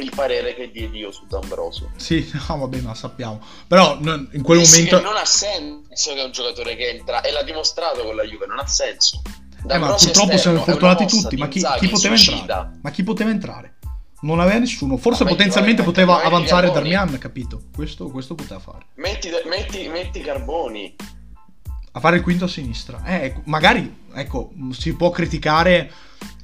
il 0.00 0.12
parere 0.14 0.54
che 0.54 0.70
diedi 0.70 0.98
io 0.98 1.10
su 1.12 1.26
D'Ambrosio. 1.26 1.90
Sì, 1.96 2.30
no, 2.48 2.58
vabbè, 2.58 2.80
ma 2.80 2.94
sappiamo. 2.94 3.40
Però 3.66 3.98
in 3.98 4.42
quel 4.42 4.64
sì, 4.64 4.84
momento... 4.84 5.00
non 5.00 5.16
ha 5.16 5.24
senso 5.24 6.14
che 6.14 6.22
un 6.22 6.32
giocatore 6.32 6.76
che 6.76 6.88
entra, 6.88 7.20
e 7.20 7.30
l'ha 7.30 7.42
dimostrato 7.42 8.02
con 8.02 8.16
la 8.16 8.24
Juve, 8.24 8.46
non 8.46 8.58
ha 8.58 8.66
senso. 8.66 9.22
Eh, 9.68 9.78
ma 9.78 9.94
purtroppo 9.94 10.36
siamo 10.38 10.62
fortunati 10.62 11.06
tutti, 11.06 11.36
ma 11.36 11.48
chi, 11.48 11.62
chi 11.78 11.88
poteva 11.88 12.14
entrare? 12.14 12.78
Ma 12.80 12.90
chi 12.90 13.02
poteva 13.02 13.30
entrare? 13.30 13.74
Non 14.22 14.38
aveva 14.38 14.58
nessuno, 14.58 14.98
forse 14.98 15.24
ma 15.24 15.30
potenzialmente 15.30 15.82
poteva 15.82 16.22
avanzare 16.22 16.70
Darmian, 16.70 17.16
capito? 17.18 17.62
Questo, 17.74 18.10
questo 18.10 18.34
poteva 18.34 18.60
fare. 18.60 18.86
Metti, 18.96 19.30
metti, 19.46 19.88
metti 19.88 20.20
Carboni. 20.20 20.94
A 21.92 22.00
fare 22.00 22.16
il 22.16 22.22
quinto 22.22 22.44
a 22.44 22.48
sinistra. 22.48 23.02
Eh, 23.04 23.42
magari, 23.44 24.02
ecco, 24.14 24.52
si 24.70 24.94
può 24.94 25.10
criticare 25.10 25.90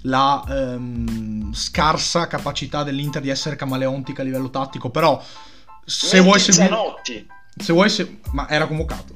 la 0.02 0.44
ehm, 0.48 1.52
scarsa 1.52 2.26
capacità 2.26 2.82
dell'Inter 2.82 3.22
di 3.22 3.28
essere 3.28 3.56
camaleontica 3.56 4.22
a 4.22 4.24
livello 4.24 4.50
tattico, 4.50 4.90
però 4.90 5.22
se 5.84 6.20
vuoi 6.20 6.40
seguire... 6.40 6.76
Se 7.58 7.72
vuoi 7.72 7.88
se... 7.88 8.20
Ma 8.32 8.48
era 8.48 8.66
convocato. 8.66 9.14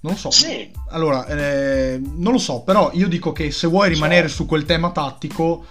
Non 0.00 0.12
lo 0.12 0.18
so. 0.18 0.30
Sì. 0.30 0.70
Allora, 0.90 1.26
eh, 1.26 1.98
non 2.00 2.32
lo 2.32 2.38
so, 2.38 2.60
però 2.60 2.90
io 2.92 3.08
dico 3.08 3.32
che 3.32 3.50
se 3.50 3.66
vuoi 3.66 3.88
rimanere 3.88 4.28
su 4.28 4.46
quel 4.46 4.64
tema 4.64 4.90
tattico, 4.90 5.64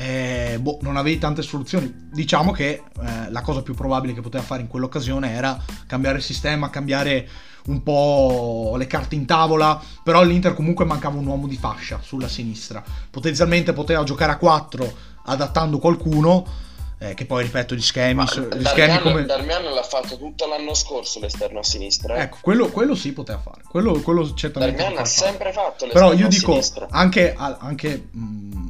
eh, 0.00 0.56
boh, 0.58 0.78
non 0.80 0.96
avevi 0.96 1.18
tante 1.18 1.42
soluzioni. 1.42 2.08
Diciamo 2.10 2.52
che 2.52 2.84
eh, 3.02 3.30
la 3.30 3.42
cosa 3.42 3.60
più 3.60 3.74
probabile 3.74 4.14
che 4.14 4.22
poteva 4.22 4.42
fare 4.42 4.62
in 4.62 4.68
quell'occasione 4.68 5.30
era 5.30 5.62
cambiare 5.86 6.16
il 6.16 6.22
sistema, 6.22 6.70
cambiare 6.70 7.28
un 7.66 7.82
po' 7.82 8.76
le 8.78 8.86
carte 8.86 9.14
in 9.14 9.26
tavola, 9.26 9.78
però 10.02 10.20
all'Inter 10.20 10.54
comunque 10.54 10.86
mancava 10.86 11.18
un 11.18 11.26
uomo 11.26 11.46
di 11.46 11.56
fascia 11.56 12.00
sulla 12.02 12.28
sinistra. 12.28 12.82
Potenzialmente 13.10 13.74
poteva 13.74 14.02
giocare 14.02 14.32
a 14.32 14.36
4 14.38 14.92
adattando 15.26 15.78
qualcuno. 15.78 16.68
Eh, 17.02 17.14
che 17.14 17.24
poi 17.24 17.44
ripeto 17.44 17.74
gli 17.74 17.80
schemi, 17.80 18.22
gli 18.24 18.26
Darmian, 18.26 18.66
schemi 18.66 18.98
come 18.98 19.24
Darmian 19.24 19.64
l'ha 19.72 19.82
fatto 19.82 20.18
tutto 20.18 20.46
l'anno 20.46 20.74
scorso 20.74 21.18
l'esterno 21.18 21.60
a 21.60 21.62
sinistra 21.62 22.16
eh. 22.16 22.24
ecco 22.24 22.36
quello, 22.42 22.68
quello 22.68 22.94
sì 22.94 23.14
poteva 23.14 23.38
fare 23.38 23.62
quello, 23.66 23.98
quello 24.02 24.34
certamente 24.34 24.82
Darmian 24.82 25.00
ha 25.00 25.06
sempre 25.06 25.50
fatto 25.50 25.86
l'esterno 25.86 26.10
però 26.10 26.20
io 26.20 26.28
dico 26.28 26.50
sinistra. 26.50 26.88
anche, 26.90 27.34
anche 27.34 28.08
mh, 28.10 28.69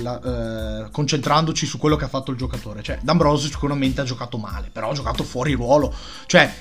la, 0.00 0.84
eh, 0.86 0.90
concentrandoci 0.90 1.66
su 1.66 1.78
quello 1.78 1.96
che 1.96 2.04
ha 2.04 2.08
fatto 2.08 2.30
il 2.30 2.36
giocatore. 2.36 2.82
Cioè 2.82 2.98
D'Ambrosio 3.02 3.48
sicuramente 3.48 4.00
ha 4.00 4.04
giocato 4.04 4.38
male 4.38 4.70
però 4.72 4.90
ha 4.90 4.94
giocato 4.94 5.24
fuori 5.24 5.52
ruolo. 5.52 5.94
Cioè 6.26 6.52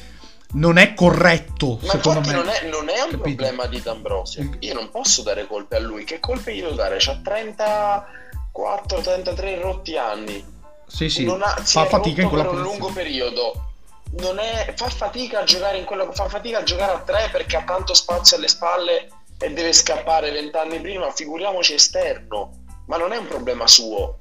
non 0.54 0.78
è 0.78 0.94
corretto 0.94 1.80
ma 1.82 1.90
secondo 1.90 2.22
me. 2.22 2.34
non 2.34 2.48
è, 2.48 2.70
non 2.70 2.90
è 2.90 3.02
un 3.02 3.12
Capito? 3.12 3.22
problema 3.22 3.66
di 3.66 3.82
D'Ambrosio. 3.82 4.50
Io 4.60 4.74
non 4.74 4.90
posso 4.90 5.22
dare 5.22 5.48
colpe 5.48 5.76
a 5.78 5.80
lui. 5.80 6.04
Che 6.04 6.20
colpe 6.20 6.52
io 6.52 6.66
devo 6.66 6.76
dare? 6.76 6.98
C'ha 7.00 7.20
34 7.22 9.02
33 9.02 9.62
rotti 9.62 9.98
anni. 9.98 10.54
Sì 10.88 11.10
sì. 11.10 11.26
Non 11.26 11.42
ha, 11.42 11.56
fa 11.56 11.86
fatica 11.86 12.22
in 12.22 12.30
quella 12.30 12.46
per 12.46 12.54
un 12.56 12.62
lungo 12.62 12.92
periodo. 12.92 13.72
Non 14.18 14.40
è, 14.40 14.74
fa 14.78 14.88
fatica 14.88 15.40
a 15.40 15.44
giocare 15.44 15.78
in 15.78 15.84
quello 15.84 16.12
fa 16.14 16.30
fatica 16.30 16.60
a 16.60 16.64
giocare 16.64 16.94
a 16.94 17.00
3 17.00 17.30
perché 17.32 17.58
ha 17.58 17.64
tanto 17.64 17.94
spazio 17.94 18.38
alle 18.38 18.48
spalle 18.48 19.10
e 19.38 19.52
deve 19.52 19.74
scappare 19.74 20.32
vent'anni 20.32 20.80
prima. 20.80 21.12
Figuriamoci 21.12 21.74
esterno 21.74 22.65
ma 22.86 22.98
non 22.98 23.12
è 23.12 23.18
un 23.18 23.28
problema 23.28 23.68
suo 23.68 24.20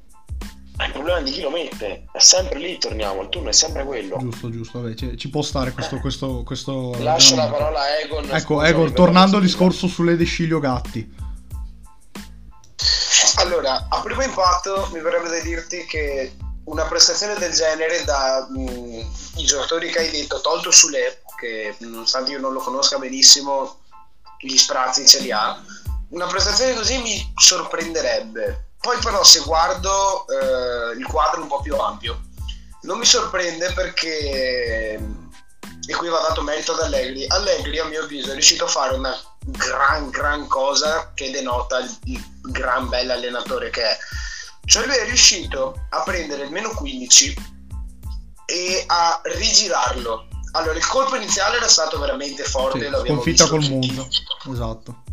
è 0.77 0.87
il 0.87 0.93
problema 0.93 1.21
di 1.21 1.31
chi 1.31 1.41
lo 1.41 1.51
mette, 1.51 2.07
è 2.11 2.19
sempre 2.19 2.59
lì, 2.59 2.79
torniamo, 2.79 3.23
il 3.23 3.29
turno 3.29 3.51
è 3.51 3.53
sempre 3.53 3.85
quello. 3.85 4.17
Giusto, 4.19 4.51
giusto, 4.51 4.83
vabbè, 4.83 4.95
ci, 4.95 5.17
ci 5.17 5.31
può 5.31 5.41
stare 5.41 5.71
questo... 5.71 5.99
questo, 6.01 6.43
questo 6.45 6.97
Lascio 6.99 7.37
la 7.37 7.49
parola 7.49 7.81
a 7.81 8.01
Egon. 8.01 8.29
Ecco, 8.29 8.61
Egon, 8.61 8.93
tornando 8.93 9.37
al 9.37 9.43
discorso 9.43 9.87
sulle 9.87 10.17
Desciglio 10.17 10.59
Gatti. 10.59 11.15
Allora, 13.37 13.87
a 13.89 14.01
primo 14.01 14.23
impatto 14.23 14.89
mi 14.93 15.01
verrebbe 15.01 15.29
da 15.29 15.41
dirti 15.41 15.85
che 15.85 16.37
una 16.65 16.85
prestazione 16.87 17.37
del 17.37 17.53
genere 17.53 18.03
da 18.05 18.45
mh, 18.51 19.07
i 19.37 19.45
giocatori 19.45 19.91
che 19.91 19.99
hai 19.99 20.11
detto, 20.11 20.41
tolto 20.41 20.73
Sule, 20.73 21.23
che 21.39 21.77
nonostante 21.81 22.33
io 22.33 22.41
non 22.41 22.53
lo 22.53 22.59
conosca 22.59 22.99
benissimo, 22.99 23.79
gli 24.41 24.57
sprazzi 24.57 25.07
ce 25.07 25.21
li 25.21 25.31
ha, 25.31 25.63
una 26.15 26.27
prestazione 26.27 26.75
così 26.75 26.99
mi 26.99 27.33
sorprenderebbe 27.37 28.73
poi 28.85 28.99
però 28.99 29.25
se 29.25 29.41
guardo 29.41 30.27
eh, 30.29 30.99
il 30.99 31.07
quadro 31.07 31.41
un 31.41 31.49
po' 31.49 31.63
più 31.63 31.75
ampio, 31.75 32.21
non 32.83 32.99
mi 32.99 33.07
sorprende 33.07 33.73
perché, 33.73 34.93
e 34.93 35.95
qui 35.97 36.09
va 36.09 36.21
dato 36.21 36.43
merito 36.43 36.73
ad 36.73 36.81
Allegri, 36.81 37.25
Allegri 37.29 37.79
a 37.79 37.87
mio 37.87 38.03
avviso 38.03 38.29
è 38.29 38.33
riuscito 38.35 38.65
a 38.65 38.69
fare 38.69 38.95
una 38.95 39.19
gran 39.41 40.11
gran 40.11 40.47
cosa 40.49 41.13
che 41.15 41.31
denota 41.31 41.79
il, 41.79 41.99
il 42.05 42.23
gran 42.43 42.91
bel 42.91 43.11
allenatore 43.11 43.71
che 43.71 43.83
è. 43.83 43.97
Cioè 44.67 44.85
lui 44.85 44.97
è 44.97 45.05
riuscito 45.05 45.87
a 45.89 46.03
prendere 46.03 46.45
il 46.45 46.51
meno 46.51 46.69
15 46.75 47.35
e 48.45 48.85
a 48.87 49.19
rigirarlo. 49.25 50.29
Allora 50.53 50.77
il 50.77 50.87
colpo 50.87 51.17
iniziale 51.17 51.57
era 51.57 51.69
stato 51.69 51.99
veramente 51.99 52.45
forte, 52.45 52.87
sì, 52.87 53.07
sconfitta 53.07 53.49
col 53.49 53.67
mondo, 53.67 54.07
esatto 54.53 55.04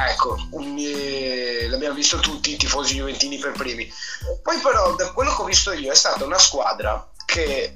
Ecco, 0.00 0.36
eh, 0.78 1.66
l'abbiamo 1.68 1.96
visto 1.96 2.18
tutti 2.20 2.52
i 2.52 2.56
tifosi 2.56 2.94
juventini 2.94 3.36
per 3.38 3.50
primi. 3.50 3.90
Poi 4.42 4.58
però, 4.58 4.94
da 4.94 5.10
quello 5.10 5.34
che 5.34 5.42
ho 5.42 5.44
visto 5.44 5.72
io, 5.72 5.90
è 5.90 5.96
stata 5.96 6.24
una 6.24 6.38
squadra 6.38 7.10
che 7.26 7.74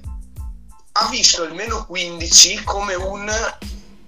ha 0.93 1.09
visto 1.09 1.43
il 1.43 1.53
meno 1.53 1.85
15 1.85 2.63
come 2.63 2.95
un... 2.95 3.29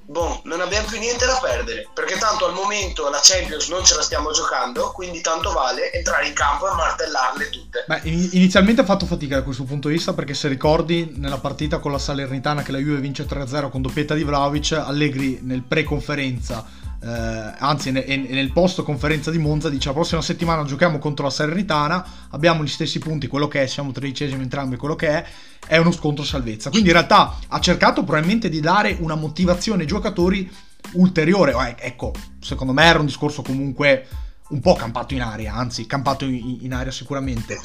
Boh, 0.07 0.43
non 0.45 0.61
abbiamo 0.61 0.87
più 0.87 0.99
niente 0.99 1.25
da 1.27 1.39
perdere, 1.43 1.89
perché 1.93 2.17
tanto 2.19 2.47
al 2.47 2.53
momento 2.53 3.09
la 3.09 3.21
Champions 3.21 3.69
non 3.69 3.85
ce 3.85 3.97
la 3.97 4.03
stiamo 4.03 4.31
giocando, 4.33 4.93
quindi 4.93 5.21
tanto 5.23 5.51
vale 5.51 5.91
entrare 5.93 6.29
in 6.29 6.35
campo 6.35 6.71
e 6.71 6.75
martellarle 6.75 7.49
tutte. 7.49 7.85
Beh, 7.89 8.01
inizialmente 8.05 8.83
ha 8.83 8.85
fatto 8.85 9.07
fatica 9.07 9.37
da 9.37 9.43
questo 9.43 9.65
punto 9.65 9.89
di 9.89 9.95
vista, 9.95 10.13
perché 10.13 10.35
se 10.35 10.47
ricordi 10.47 11.15
nella 11.17 11.39
partita 11.39 11.79
con 11.79 11.91
la 11.91 11.99
Salernitana 11.99 12.63
che 12.63 12.71
la 12.71 12.79
Juve 12.79 13.01
vince 13.01 13.27
3-0 13.27 13.71
con 13.71 13.81
doppietta 13.81 14.15
di 14.15 14.23
Vlaovic, 14.23 14.73
Allegri 14.73 15.41
nel 15.43 15.63
pre-conferenza 15.63 16.84
eh, 17.05 17.55
anzi 17.59 17.91
nel, 17.91 18.05
nel 18.07 18.51
post 18.51 18.83
conferenza 18.83 19.31
di 19.31 19.37
Monza 19.37 19.69
dice 19.69 19.89
la 19.89 19.95
prossima 19.95 20.23
settimana 20.23 20.65
giochiamo 20.65 20.99
contro 20.99 21.27
la 21.27 21.31
Salernitana, 21.31 22.07
abbiamo 22.31 22.65
gli 22.65 22.69
stessi 22.69 22.99
punti, 22.99 23.27
quello 23.27 23.47
che 23.47 23.63
è, 23.63 23.67
siamo 23.67 23.93
tredicesimi 23.93 24.43
entrambi, 24.43 24.77
quello 24.77 24.97
che 24.97 25.09
è, 25.09 25.25
è 25.67 25.77
uno 25.77 25.93
scontro 25.93 26.25
salvezza. 26.25 26.71
Quindi 26.71 26.89
in 26.89 26.95
realtà 26.95 27.37
ha 27.47 27.61
cercato 27.61 28.05
probabilmente 28.05 28.49
di 28.49 28.61
dare 28.61 28.97
una 29.01 29.17
motivazione 29.17 29.83
ai 29.83 29.87
giocatori 29.87 30.51
ulteriore. 30.93 31.77
Ecco, 31.79 32.13
secondo 32.41 32.73
me 32.73 32.85
era 32.85 33.01
un 33.01 33.07
discorso 33.07 33.43
comunque 33.43 34.07
un 34.49 34.61
po' 34.61 34.75
campato 34.75 35.13
in 35.13 35.21
aria, 35.21 35.55
anzi 35.55 35.87
campato 35.87 36.25
in, 36.25 36.59
in 36.63 36.73
aria 36.73 36.93
sicuramente 36.93 37.59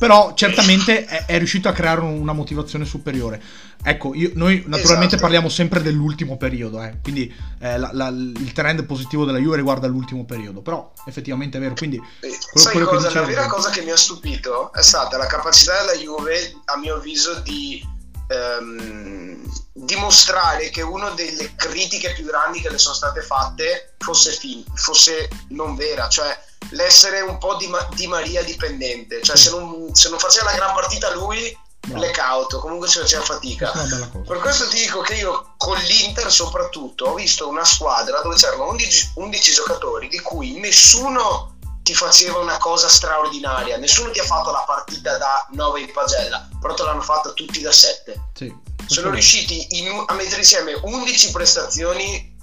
però 0.00 0.32
certamente 0.32 1.04
è, 1.04 1.26
è, 1.26 1.36
riuscito 1.36 1.68
a 1.68 1.72
creare 1.72 2.00
una 2.00 2.32
motivazione 2.32 2.86
superiore. 2.86 3.38
Ecco, 3.82 4.14
io, 4.14 4.30
noi 4.32 4.64
naturalmente 4.66 5.16
esatto. 5.16 5.20
parliamo 5.20 5.50
sempre 5.50 5.82
dell'ultimo 5.82 6.38
periodo, 6.38 6.82
eh, 6.82 6.96
quindi 7.02 7.30
eh, 7.58 7.78
la, 7.78 7.90
la, 7.92 8.08
il 8.08 8.50
trend 8.54 8.86
positivo 8.86 9.26
della 9.26 9.36
Juve 9.36 9.56
riguarda 9.56 9.86
l'ultimo 9.88 10.24
periodo, 10.24 10.62
però 10.62 10.90
effettivamente 11.04 11.58
è 11.58 11.60
vero. 11.60 11.74
Quindi, 11.74 11.98
quello, 11.98 12.34
Sai 12.54 12.72
quello 12.72 12.86
cosa? 12.86 13.12
la 13.12 13.26
vera 13.26 13.46
cosa 13.46 13.68
che 13.68 13.82
mi 13.82 13.90
ha 13.90 13.96
stupito 13.98 14.72
è 14.72 14.80
stata 14.80 15.18
la 15.18 15.26
capacità 15.26 15.78
della 15.80 16.02
Juve, 16.02 16.54
a 16.64 16.78
mio 16.78 16.94
avviso, 16.94 17.38
di 17.40 17.86
ehm, 18.30 19.42
dimostrare 19.72 20.70
che 20.70 20.82
una 20.82 21.10
delle 21.10 21.54
critiche 21.56 22.12
più 22.12 22.24
grandi 22.24 22.60
che 22.60 22.70
le 22.70 22.78
sono 22.78 22.94
state 22.94 23.22
fatte 23.22 23.94
fosse, 23.98 24.32
fin- 24.32 24.64
fosse 24.74 25.28
non 25.48 25.74
vera, 25.74 26.08
cioè 26.08 26.38
l'essere 26.70 27.20
un 27.20 27.38
po' 27.38 27.56
di, 27.56 27.66
Ma- 27.66 27.88
di 27.94 28.06
Maria 28.06 28.42
dipendente, 28.42 29.22
cioè 29.22 29.36
se 29.36 29.50
non, 29.50 29.94
se 29.94 30.08
non 30.08 30.18
faceva 30.18 30.50
la 30.50 30.56
gran 30.56 30.74
partita 30.74 31.12
lui 31.12 31.56
blackout, 31.88 32.58
comunque 32.58 32.88
ci 32.88 32.98
faceva 32.98 33.24
fatica. 33.24 33.72
Per 33.72 34.38
questo 34.38 34.68
ti 34.68 34.80
dico 34.80 35.00
che 35.00 35.14
io 35.14 35.54
con 35.56 35.76
l'Inter 35.78 36.30
soprattutto 36.30 37.06
ho 37.06 37.14
visto 37.14 37.48
una 37.48 37.64
squadra 37.64 38.20
dove 38.20 38.36
c'erano 38.36 38.68
11, 38.68 39.12
11 39.14 39.52
giocatori 39.52 40.08
di 40.08 40.20
cui 40.20 40.60
nessuno 40.60 41.49
ti 41.82 41.94
faceva 41.94 42.38
una 42.38 42.58
cosa 42.58 42.88
straordinaria, 42.88 43.76
nessuno 43.76 44.10
ti 44.10 44.18
ha 44.18 44.24
fatto 44.24 44.50
la 44.50 44.64
partita 44.66 45.16
da 45.18 45.46
9 45.52 45.80
in 45.80 45.92
pagella, 45.92 46.48
però 46.60 46.74
te 46.74 46.82
l'hanno 46.82 47.02
fatta 47.02 47.32
tutti 47.32 47.60
da 47.60 47.72
7. 47.72 48.30
Sì, 48.34 48.54
Sono 48.86 49.10
riusciti 49.10 49.78
in, 49.78 50.04
a 50.06 50.14
mettere 50.14 50.40
insieme 50.40 50.78
11 50.82 51.30
prestazioni 51.30 52.38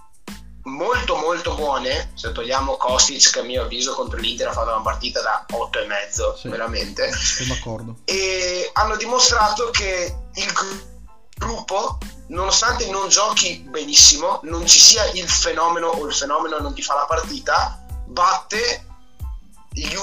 molto 0.67 1.15
molto 1.15 1.55
buone. 1.55 2.11
Se 2.15 2.31
togliamo 2.31 2.77
Kostic 2.77 3.31
che 3.31 3.39
a 3.39 3.43
mio 3.43 3.63
avviso 3.63 3.93
contro 3.93 4.19
l'Inter 4.19 4.47
ha 4.47 4.53
fatto 4.53 4.69
una 4.71 4.81
partita 4.81 5.21
da 5.21 5.45
8 5.49 5.79
e 5.79 5.85
mezzo 5.85 6.35
sì, 6.35 6.49
veramente. 6.49 7.11
Sono 7.13 7.53
d'accordo. 7.53 7.95
E 8.05 8.69
hanno 8.73 8.95
dimostrato 8.95 9.69
che 9.71 10.15
il 10.33 10.51
gruppo 11.37 11.97
nonostante 12.29 12.89
non 12.89 13.07
giochi 13.09 13.63
benissimo 13.69 14.39
non 14.43 14.65
ci 14.65 14.79
sia 14.79 15.05
il 15.11 15.29
fenomeno 15.29 15.87
o 15.87 16.05
il 16.05 16.13
fenomeno 16.13 16.57
non 16.57 16.73
ti 16.73 16.81
fa 16.81 16.95
la 16.95 17.05
partita 17.05 17.85
batte 18.07 18.86
gli 19.85 19.95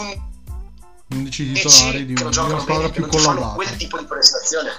11 1.09 1.53
titolari 1.53 2.07
di, 2.07 2.15
un, 2.21 2.31
di 2.31 2.39
una 2.39 2.61
squadra 2.61 2.89
più 2.91 3.07
collabata 3.07 3.55
quel 3.55 3.77
tipo 3.77 3.99
di 3.99 4.05
prestazione 4.05 4.71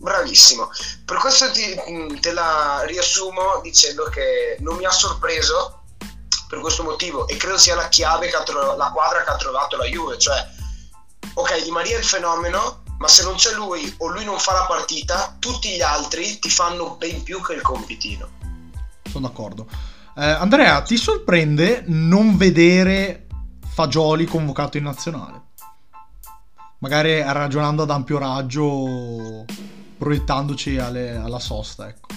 Bravissimo. 0.00 0.70
Per 1.04 1.18
questo 1.18 1.50
ti, 1.50 1.62
te 2.20 2.32
la 2.32 2.84
riassumo 2.86 3.60
dicendo 3.62 4.04
che 4.04 4.56
non 4.60 4.76
mi 4.76 4.86
ha 4.86 4.90
sorpreso 4.90 5.82
per 6.48 6.60
questo 6.60 6.82
motivo 6.82 7.28
e 7.28 7.36
credo 7.36 7.58
sia 7.58 7.74
la 7.74 7.88
chiave 7.88 8.28
che 8.28 8.36
ha 8.36 8.42
trovato, 8.42 8.76
la 8.78 8.90
quadra 8.92 9.22
che 9.22 9.30
ha 9.30 9.36
trovato 9.36 9.76
la 9.76 9.84
Juve, 9.84 10.18
cioè 10.18 10.42
ok 11.34 11.62
Di 11.62 11.70
Maria 11.70 11.96
è 11.96 11.98
il 11.98 12.04
fenomeno, 12.04 12.82
ma 12.96 13.08
se 13.08 13.24
non 13.24 13.34
c'è 13.34 13.52
lui 13.52 13.94
o 13.98 14.08
lui 14.08 14.24
non 14.24 14.38
fa 14.38 14.54
la 14.54 14.64
partita, 14.64 15.36
tutti 15.38 15.68
gli 15.68 15.82
altri 15.82 16.38
ti 16.38 16.48
fanno 16.48 16.96
ben 16.96 17.22
più 17.22 17.42
che 17.42 17.52
il 17.52 17.60
compitino. 17.60 18.28
Sono 19.04 19.28
d'accordo. 19.28 19.66
Eh, 20.16 20.24
Andrea, 20.24 20.80
ti 20.80 20.96
sorprende 20.96 21.84
non 21.86 22.38
vedere 22.38 23.26
Fagioli 23.72 24.24
convocato 24.26 24.76
in 24.76 24.84
nazionale? 24.84 25.48
Magari 26.78 27.20
ragionando 27.20 27.82
ad 27.82 27.90
ampio 27.90 28.18
raggio, 28.18 29.44
proiettandoci 29.98 30.78
alle, 30.78 31.16
alla 31.16 31.38
sosta, 31.38 31.88
ecco. 31.88 32.08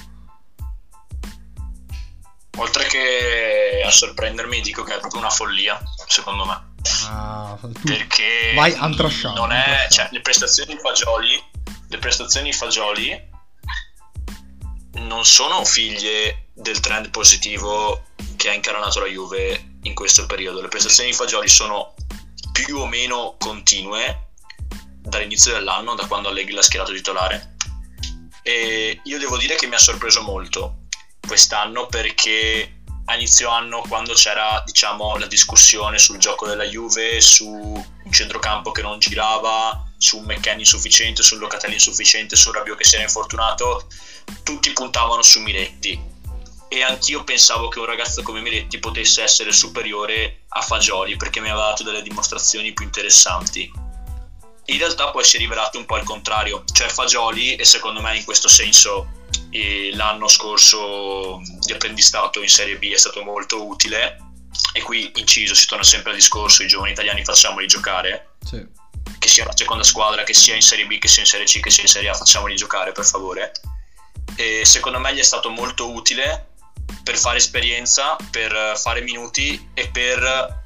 Oltre 2.58 2.86
che 2.86 3.84
a 3.86 3.92
sorprendermi, 3.92 4.62
dico 4.62 4.84
che 4.84 4.96
è 4.96 5.00
proprio 5.00 5.20
una 5.20 5.30
follia, 5.30 5.82
secondo 6.08 6.46
me. 6.46 6.72
Ah, 7.08 7.58
perché 7.62 8.54
vai 8.56 8.74
antrasciato, 8.74 9.40
non 9.40 9.52
è, 9.52 9.88
cioè, 9.90 10.10
le 10.12 10.22
prestazioni 10.22 10.74
di 10.74 10.80
Fagioli, 10.80 11.44
le 11.88 11.98
prestazioni 11.98 12.52
di 12.52 12.56
Fagioli 12.56 13.32
non 14.94 15.26
sono 15.26 15.64
figlie 15.66 16.50
del 16.54 16.80
trend 16.80 17.10
positivo 17.10 18.04
che 18.36 18.50
ha 18.50 18.54
incarnato 18.54 19.00
la 19.00 19.08
Juve 19.08 19.73
in 19.84 19.94
questo 19.94 20.26
periodo. 20.26 20.62
Le 20.62 20.68
prestazioni 20.68 21.10
di 21.10 21.16
Fagioli 21.16 21.48
sono 21.48 21.94
più 22.52 22.78
o 22.78 22.88
meno 22.88 23.36
continue 23.40 24.30
dall'inizio 25.00 25.54
dell'anno, 25.54 25.96
da 25.96 26.06
quando 26.06 26.30
Allegri 26.30 26.54
l'ha 26.54 26.62
schierato 26.62 26.94
titolare. 26.94 27.56
E 28.42 29.00
io 29.04 29.20
devo 29.20 29.38
dire 29.38 29.56
che 29.56 29.68
mi 29.68 29.76
ha 29.76 29.80
sorpreso 29.80 30.22
molto 30.22 30.88
quest'anno 31.26 31.88
perché 31.88 32.82
a 33.06 33.16
inizio 33.16 33.50
anno 33.50 33.82
quando 33.88 34.14
c'era 34.14 34.62
diciamo 34.66 35.18
la 35.18 35.26
discussione 35.26 35.98
sul 35.98 36.18
gioco 36.18 36.48
della 36.48 36.64
Juve, 36.64 37.20
su 37.22 37.48
un 37.48 38.12
centrocampo 38.12 38.72
che 38.72 38.82
non 38.82 39.00
girava, 39.00 39.92
su 39.98 40.18
un 40.18 40.26
McKenny 40.26 40.60
insufficiente, 40.60 41.24
su 41.24 41.36
un 41.36 41.42
Locatelli 41.42 41.74
insufficiente, 41.76 42.36
su 42.36 42.52
Rabiot 42.52 42.78
che 42.78 42.84
si 42.84 42.96
era 42.96 43.04
infortunato, 43.04 43.88
tutti 44.44 44.72
puntavano 44.72 45.22
su 45.22 45.40
Miretti 45.42 46.12
e 46.74 46.82
anch'io 46.82 47.24
pensavo 47.24 47.68
che 47.68 47.78
un 47.78 47.86
ragazzo 47.86 48.24
come 48.24 48.42
Miretti 48.42 48.80
potesse 48.80 49.22
essere 49.22 49.52
superiore 49.52 50.46
a 50.50 50.62
Fagioli 50.62 51.16
perché 51.18 51.40
mi 51.40 51.50
aveva 51.50 51.68
dato 51.68 51.84
delle 51.84 52.02
dimostrazioni 52.02 52.74
più 52.74 52.84
interessanti. 52.84 53.72
In 54.66 54.78
realtà 54.80 55.12
poi 55.12 55.24
si 55.24 55.36
è 55.36 55.40
rivelato 55.40 55.78
un 55.78 55.86
po' 55.86 55.98
il 55.98 56.04
contrario, 56.04 56.64
cioè 56.74 56.88
Fagioli 56.88 57.56
e 57.56 57.64
secondo 57.64 58.02
me 58.02 58.18
in 58.18 58.24
questo 58.24 58.48
senso 58.48 59.22
l'anno 59.94 60.28
scorso 60.28 61.40
di 61.60 61.74
apprendistato 61.74 62.42
in 62.42 62.50
Serie 62.50 62.80
B 62.80 62.92
è 62.92 62.98
stato 62.98 63.22
molto 63.22 63.68
utile. 63.68 64.18
E 64.74 64.82
qui 64.82 65.12
inciso 65.16 65.54
si 65.54 65.68
torna 65.68 65.84
sempre 65.84 66.10
al 66.10 66.16
discorso 66.16 66.64
i 66.64 66.68
giovani 66.68 66.94
italiani 66.94 67.24
facciamoli 67.24 67.68
giocare. 67.68 68.30
Sì. 68.44 68.66
che 69.20 69.28
sia 69.28 69.46
la 69.46 69.56
seconda 69.56 69.84
squadra 69.84 70.24
che 70.24 70.34
sia 70.34 70.56
in 70.56 70.62
Serie 70.62 70.88
B 70.88 70.98
che 70.98 71.08
sia 71.08 71.22
in 71.22 71.28
Serie 71.28 71.46
C 71.46 71.60
che 71.60 71.70
sia 71.70 71.84
in 71.84 71.90
Serie 71.90 72.10
A 72.10 72.16
facciamoli 72.16 72.56
giocare 72.56 72.92
per 72.94 73.06
favore. 73.06 73.52
E 74.36 74.66
secondo 74.66 74.98
me 75.00 75.14
gli 75.14 75.20
è 75.20 75.24
stato 75.24 75.50
molto 75.50 75.92
utile 75.92 76.53
per 77.04 77.18
fare 77.18 77.38
esperienza 77.38 78.16
per 78.32 78.74
fare 78.78 79.02
minuti 79.02 79.70
e 79.74 79.90
per 79.90 80.62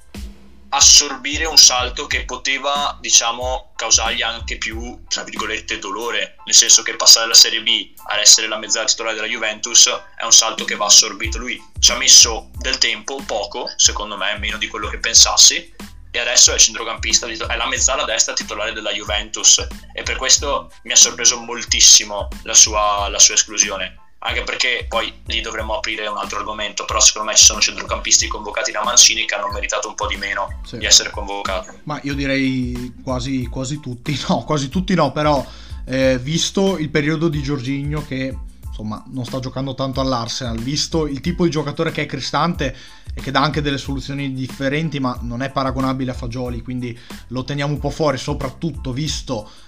assorbire 0.70 1.46
un 1.46 1.58
salto 1.58 2.08
che 2.08 2.26
poteva, 2.26 2.98
diciamo, 3.00 3.72
causargli 3.76 4.22
anche 4.22 4.58
più, 4.58 5.04
tra 5.08 5.24
virgolette, 5.24 5.80
dolore, 5.80 6.36
nel 6.46 6.54
senso 6.54 6.84
che 6.84 6.96
passare 6.96 7.26
dalla 7.26 7.38
Serie 7.38 7.62
B 7.62 7.94
ad 8.06 8.20
essere 8.20 8.48
la 8.48 8.58
mezzala 8.58 8.86
titolare 8.86 9.16
della 9.16 9.28
Juventus 9.28 9.88
è 10.16 10.24
un 10.24 10.34
salto 10.34 10.66
che 10.66 10.76
va 10.76 10.86
assorbito. 10.86 11.38
Lui. 11.38 11.62
Ci 11.80 11.92
ha 11.92 11.96
messo 11.96 12.50
del 12.58 12.78
tempo, 12.78 13.22
poco, 13.26 13.72
secondo 13.76 14.18
me, 14.18 14.38
meno 14.38 14.58
di 14.58 14.68
quello 14.68 14.90
che 14.90 15.00
pensassi, 15.00 15.74
e 16.10 16.20
adesso 16.20 16.54
è 16.54 16.58
centrocampista, 16.58 17.28
è 17.28 17.56
la 17.56 17.68
mezzala 17.68 18.04
destra 18.04 18.34
titolare 18.34 18.74
della 18.74 18.92
Juventus. 18.92 19.66
E 19.94 20.04
per 20.04 20.18
questo 20.18 20.72
mi 20.84 20.92
ha 20.92 20.96
sorpreso 20.96 21.38
moltissimo 21.38 22.28
la 22.44 22.54
sua, 22.54 23.08
la 23.10 23.20
sua 23.20 23.36
esclusione 23.36 24.06
anche 24.20 24.44
perché 24.44 24.86
poi 24.88 25.14
lì 25.26 25.42
dovremmo 25.42 25.76
aprire 25.76 26.08
un 26.08 26.18
altro 26.18 26.40
argomento, 26.40 26.86
però 26.86 27.00
secondo 27.00 27.30
me 27.30 27.36
ci 27.36 27.46
sono 27.46 27.60
centrocampisti 27.60 28.28
convocati 28.28 28.72
da 28.72 28.84
Mancini 28.84 29.26
che 29.26 29.36
hanno 29.36 29.52
meritato 29.52 29.88
un 29.88 29.96
po' 29.96 30.08
di 30.08 30.18
meno 30.18 30.62
sì. 30.66 30.78
di 30.78 30.86
essere 30.86 31.12
convocati. 31.12 31.70
Ma 31.84 32.00
io 32.04 32.14
direi 32.14 32.94
quasi, 33.04 33.48
quasi 33.48 33.80
tutti, 33.80 34.20
no, 34.28 34.44
quasi 34.44 34.70
tutti 34.70 34.96
no, 34.96 35.12
però 35.12 35.46
eh, 35.86 36.18
visto 36.20 36.78
il 36.78 36.90
periodo 36.90 37.30
di 37.30 37.42
Giorginio 37.42 38.04
che 38.06 38.36
insomma 38.78 39.04
non 39.08 39.26
sta 39.26 39.40
giocando 39.40 39.74
tanto 39.74 40.02
all'Arsenal, 40.02 40.60
visto 40.60 41.08
il 41.08 41.20
tipo 41.20 41.44
di 41.44 41.50
giocatore 41.50 41.92
che 41.92 42.04
è 42.04 42.06
Cristante 42.06 42.76
e 43.12 43.22
che 43.22 43.32
dà 43.32 43.42
anche 43.42 43.64
delle 43.64 43.80
soluzioni 43.80 44.32
differenti, 44.34 45.00
ma 45.00 45.18
non 45.22 45.42
è 45.42 45.50
paragonabile 45.50 46.12
a 46.12 46.14
Fagioli, 46.14 46.62
quindi 46.62 46.98
lo 47.30 47.44
teniamo 47.44 47.74
un 47.74 47.80
po' 47.80 47.90
fuori, 47.90 48.18
soprattutto 48.18 48.94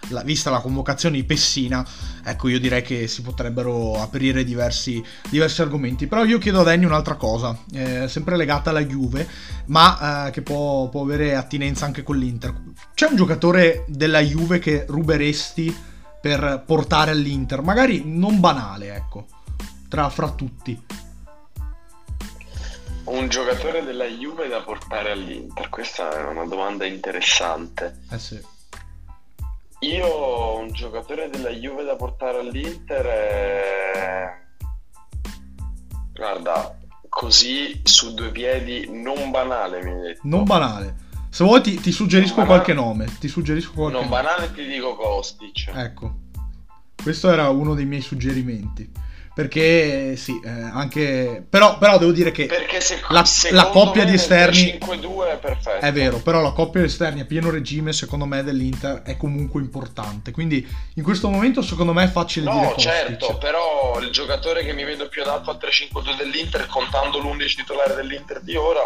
la, 0.10 0.22
vista 0.22 0.52
la 0.52 0.60
convocazione 0.60 1.16
di 1.16 1.24
Pessina, 1.24 1.84
ecco 2.24 2.48
io 2.48 2.60
direi 2.60 2.84
che 2.84 3.08
si 3.08 3.24
potrebbero 3.24 4.00
aprire 4.00 4.44
diversi, 4.44 5.04
diversi 5.30 5.64
argomenti. 5.64 6.06
Però 6.06 6.24
io 6.26 6.38
chiedo 6.38 6.60
a 6.60 6.64
Danny 6.64 6.86
un'altra 6.86 7.16
cosa, 7.16 7.58
eh, 7.74 8.08
sempre 8.08 8.38
legata 8.38 8.70
alla 8.70 8.84
Juve, 8.84 9.28
ma 9.66 10.28
eh, 10.28 10.32
che 10.32 10.44
può, 10.44 10.88
può 10.90 11.02
avere 11.02 11.36
attinenza 11.36 11.86
anche 11.86 12.04
con 12.04 12.18
l'Inter. 12.18 12.54
C'è 12.94 13.08
un 13.08 13.16
giocatore 13.16 13.86
della 13.88 14.22
Juve 14.22 14.60
che 14.60 14.86
ruberesti 14.88 15.88
per 16.22 16.64
portare 16.66 17.12
all'Inter, 17.12 17.62
magari 17.62 18.04
non 18.06 18.40
banale, 18.40 18.94
ecco, 18.94 19.26
tra, 19.88 20.10
fra 20.10 20.32
tutti. 20.32 20.86
Un 23.06 23.28
giocatore 23.28 23.84
della 23.84 24.06
Juve 24.06 24.48
da 24.48 24.62
portare 24.62 25.12
all'Inter, 25.12 25.70
questa 25.70 26.12
è 26.12 26.24
una 26.26 26.46
domanda 26.46 26.86
interessante. 26.86 28.02
Eh 28.12 28.20
sì. 28.20 28.40
Io 29.80 30.58
un 30.58 30.72
giocatore 30.72 31.30
della 31.30 31.50
Juve 31.50 31.84
da 31.84 31.96
portare 31.96 32.40
all'Inter 32.40 33.06
è... 33.06 34.30
Guarda, 36.14 36.78
così 37.08 37.80
su 37.84 38.14
due 38.14 38.30
piedi 38.30 38.88
non 38.92 39.32
banale 39.32 39.82
mi 39.82 39.92
hai 39.92 40.02
detto. 40.02 40.20
Non 40.24 40.44
banale. 40.44 41.08
Se 41.30 41.44
vuoi 41.44 41.62
ti, 41.62 41.80
ti 41.80 41.92
suggerisco 41.92 42.44
qualche 42.46 42.74
nome. 42.74 43.06
Ti 43.20 43.28
suggerisco 43.28 43.72
qualche 43.74 43.98
non 43.98 44.10
nome. 44.10 44.22
banale 44.22 44.52
ti 44.54 44.66
dico 44.66 44.96
Kostic. 44.96 45.72
Ecco. 45.74 46.16
Questo 47.02 47.32
era 47.32 47.50
uno 47.50 47.76
dei 47.76 47.86
miei 47.86 48.02
suggerimenti. 48.02 49.08
Perché 49.34 50.18
sì, 50.18 50.38
eh, 50.44 50.50
anche... 50.50 51.46
Però, 51.50 51.78
però, 51.78 51.98
devo 51.98 52.12
dire 52.12 52.32
che 52.32 52.50
se, 52.80 53.00
la, 53.08 53.24
la, 53.52 53.68
coppia 53.68 54.04
di 54.04 54.16
esterni... 54.16 54.78
5-2 54.82 55.32
è 55.32 55.38
perfetto. 55.38 55.86
È 55.86 55.94
vero, 55.94 56.18
però 56.18 56.42
la 56.42 56.52
coppia 56.52 56.82
di 56.82 56.88
esterni 56.88 57.22
a 57.22 57.26
pieno 57.26 57.50
regime 57.50 57.94
secondo 57.94 58.26
me 58.26 58.44
dell'Inter 58.44 59.04
è 59.04 59.16
comunque 59.16 59.62
importante. 59.62 60.32
Quindi 60.32 60.68
in 60.96 61.04
questo 61.04 61.30
momento 61.30 61.62
secondo 61.62 61.94
me 61.94 62.04
è 62.04 62.10
facile 62.10 62.48
no, 62.48 62.54
dire 62.54 62.66
No, 62.66 62.76
certo, 62.76 63.38
però 63.38 63.98
il 64.02 64.10
giocatore 64.10 64.66
che 64.66 64.74
mi 64.74 64.84
vedo 64.84 65.08
più 65.08 65.22
adatto 65.22 65.52
al 65.52 65.58
3-5-2 65.58 66.18
dell'Inter, 66.18 66.66
contando 66.66 67.20
l'11 67.20 67.56
titolare 67.56 67.96
dell'Inter 67.96 68.42
di 68.42 68.58
ora, 68.58 68.82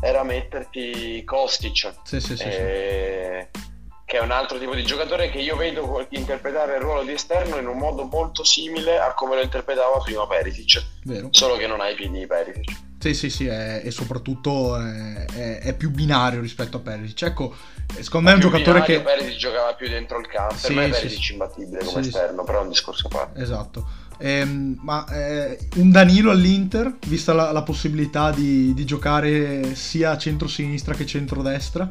era 0.00 0.22
metterti 0.22 1.22
Kostic. 1.24 1.94
Sì, 2.04 2.20
sì, 2.20 2.36
sì, 2.36 2.42
e... 2.42 3.48
sì 3.52 3.74
che 4.06 4.18
è 4.18 4.20
un 4.20 4.30
altro 4.30 4.56
tipo 4.56 4.72
di 4.72 4.84
giocatore 4.84 5.30
che 5.30 5.40
io 5.40 5.56
vedo 5.56 6.06
interpretare 6.10 6.76
il 6.76 6.80
ruolo 6.80 7.02
di 7.02 7.10
esterno 7.10 7.56
in 7.56 7.66
un 7.66 7.76
modo 7.76 8.04
molto 8.04 8.44
simile 8.44 9.00
a 9.00 9.12
come 9.14 9.34
lo 9.34 9.42
interpretava 9.42 9.98
prima 9.98 10.24
Perisic, 10.28 10.80
Vero. 11.02 11.26
solo 11.32 11.56
che 11.56 11.66
non 11.66 11.80
ha 11.80 11.88
i 11.88 11.96
piedi 11.96 12.20
di 12.20 12.26
Perisic. 12.26 12.84
Sì, 13.00 13.14
sì, 13.14 13.30
sì, 13.30 13.46
è, 13.46 13.82
e 13.84 13.90
soprattutto 13.90 14.80
è, 14.80 15.26
è, 15.26 15.58
è, 15.58 15.74
più 15.74 15.90
binario 15.90 16.40
rispetto 16.40 16.76
a 16.76 16.80
Perisic. 16.80 17.22
Ecco, 17.22 17.54
secondo 17.98 18.26
me 18.26 18.30
è 18.30 18.34
un 18.34 18.40
giocatore 18.40 18.80
binario, 18.80 18.98
che... 18.98 19.02
Perisic 19.02 19.36
giocava 19.38 19.74
più 19.74 19.88
dentro 19.88 20.20
il 20.20 20.28
campo, 20.28 20.54
sì, 20.54 20.66
per 20.68 20.76
me 20.76 20.88
Perisic 20.88 21.24
sì, 21.24 21.32
imbattibile 21.32 21.84
come 21.84 22.02
sì, 22.02 22.08
esterno, 22.08 22.44
però 22.44 22.60
è 22.60 22.62
un 22.62 22.68
discorso 22.68 23.08
a 23.08 23.10
parte. 23.10 23.40
Esatto. 23.40 23.88
Ehm, 24.18 24.78
ma 24.82 25.06
eh, 25.08 25.58
un 25.76 25.90
Danilo 25.90 26.30
all'Inter, 26.30 26.96
vista 27.06 27.32
la, 27.32 27.52
la 27.52 27.62
possibilità 27.62 28.30
di, 28.30 28.72
di 28.74 28.84
giocare 28.84 29.74
sia 29.74 30.16
centro-sinistra 30.16 30.94
che 30.94 31.06
centro-destra, 31.06 31.90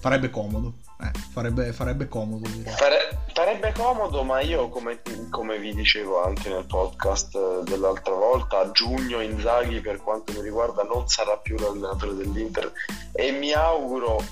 farebbe 0.00 0.30
comodo. 0.30 0.74
Eh, 1.00 1.10
farebbe, 1.32 1.72
farebbe, 1.72 2.08
comodo. 2.08 2.48
Fare, 2.64 3.18
farebbe 3.32 3.72
comodo, 3.72 4.22
ma 4.22 4.40
io 4.40 4.68
come, 4.68 5.00
come, 5.30 5.58
vi 5.58 5.74
dicevo 5.74 6.24
anche 6.24 6.48
nel 6.48 6.64
podcast 6.64 7.62
dell'altra 7.64 8.14
volta, 8.14 8.60
a 8.60 8.70
giugno 8.70 9.20
Inzaghi 9.20 9.80
per 9.80 9.98
quanto 10.02 10.32
mi 10.32 10.40
riguarda 10.40 10.82
non 10.82 11.06
sarà 11.08 11.36
più 11.36 11.56
l'allenatore 11.58 12.14
dell'Inter 12.14 12.72
e 13.12 13.30
mi 13.32 13.52
auguro 13.52 14.22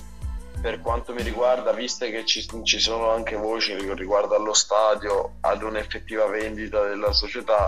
per 0.65 0.81
quanto 0.81 1.13
mi 1.13 1.21
riguarda, 1.21 1.73
visto 1.73 2.05
che 2.05 2.25
ci, 2.25 2.43
ci 2.63 2.79
sono 2.79 3.11
anche 3.11 3.35
voci 3.35 3.75
riguardo 3.93 4.33
allo 4.33 4.55
stadio, 4.55 5.33
ad 5.41 5.61
un'effettiva 5.61 6.25
vendita 6.25 6.81
della 6.87 7.11
società 7.11 7.67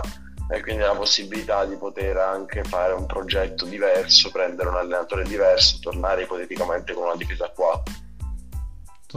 e 0.50 0.60
quindi 0.62 0.82
la 0.82 0.96
possibilità 0.96 1.64
di 1.64 1.76
poter 1.76 2.16
anche 2.16 2.64
fare 2.64 2.94
un 2.94 3.06
progetto 3.06 3.66
diverso, 3.66 4.32
prendere 4.32 4.70
un 4.70 4.74
allenatore 4.74 5.22
diverso, 5.22 5.78
tornare 5.80 6.22
ipoteticamente 6.22 6.92
con 6.92 7.04
una 7.04 7.14
difesa 7.14 7.48
4 7.48 8.06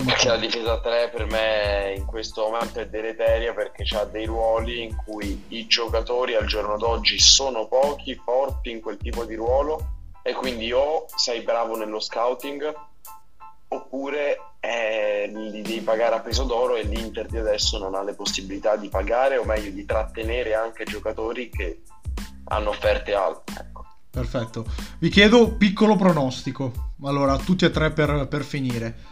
perché 0.05 0.27
la 0.27 0.37
difesa 0.37 0.79
3 0.79 1.09
per 1.09 1.25
me 1.25 1.95
in 1.97 2.05
questo 2.05 2.43
momento 2.43 2.79
è 2.79 2.87
deleteria 2.87 3.53
perché 3.55 3.83
ha 3.95 4.05
dei 4.05 4.25
ruoli 4.25 4.83
in 4.83 4.95
cui 4.95 5.45
i 5.47 5.65
giocatori 5.65 6.35
al 6.35 6.45
giorno 6.45 6.77
d'oggi 6.77 7.17
sono 7.19 7.67
pochi, 7.67 8.13
forti 8.13 8.69
in 8.69 8.79
quel 8.79 8.97
tipo 8.97 9.25
di 9.25 9.33
ruolo 9.33 9.97
e 10.21 10.33
quindi 10.33 10.71
o 10.71 11.07
sei 11.15 11.41
bravo 11.41 11.75
nello 11.75 11.99
scouting 11.99 12.89
oppure 13.73 14.37
eh, 14.59 15.31
li 15.33 15.61
devi 15.61 15.81
pagare 15.81 16.15
a 16.15 16.19
peso 16.19 16.43
d'oro 16.43 16.75
e 16.75 16.83
l'Inter 16.83 17.27
di 17.27 17.37
adesso 17.37 17.77
non 17.77 17.95
ha 17.95 18.03
le 18.03 18.13
possibilità 18.13 18.75
di 18.75 18.89
pagare 18.89 19.37
o 19.37 19.45
meglio 19.45 19.71
di 19.71 19.85
trattenere 19.85 20.53
anche 20.53 20.83
giocatori 20.83 21.49
che 21.49 21.81
hanno 22.45 22.69
offerte 22.69 23.13
alte. 23.13 23.53
Ecco. 23.57 23.85
Perfetto. 24.09 24.65
Vi 24.99 25.09
chiedo 25.09 25.55
piccolo 25.55 25.95
pronostico. 25.95 26.89
Allora, 27.03 27.37
tutti 27.37 27.63
e 27.63 27.71
tre 27.71 27.91
per, 27.91 28.27
per 28.27 28.43
finire. 28.43 29.09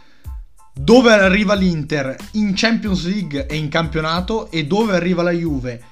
Dove 0.74 1.10
arriva 1.10 1.54
l'Inter 1.54 2.14
in 2.32 2.52
Champions 2.54 3.06
League 3.06 3.46
e 3.46 3.56
in 3.56 3.68
campionato 3.68 4.50
e 4.50 4.66
dove 4.66 4.94
arriva 4.94 5.22
la 5.22 5.32
Juve 5.32 5.82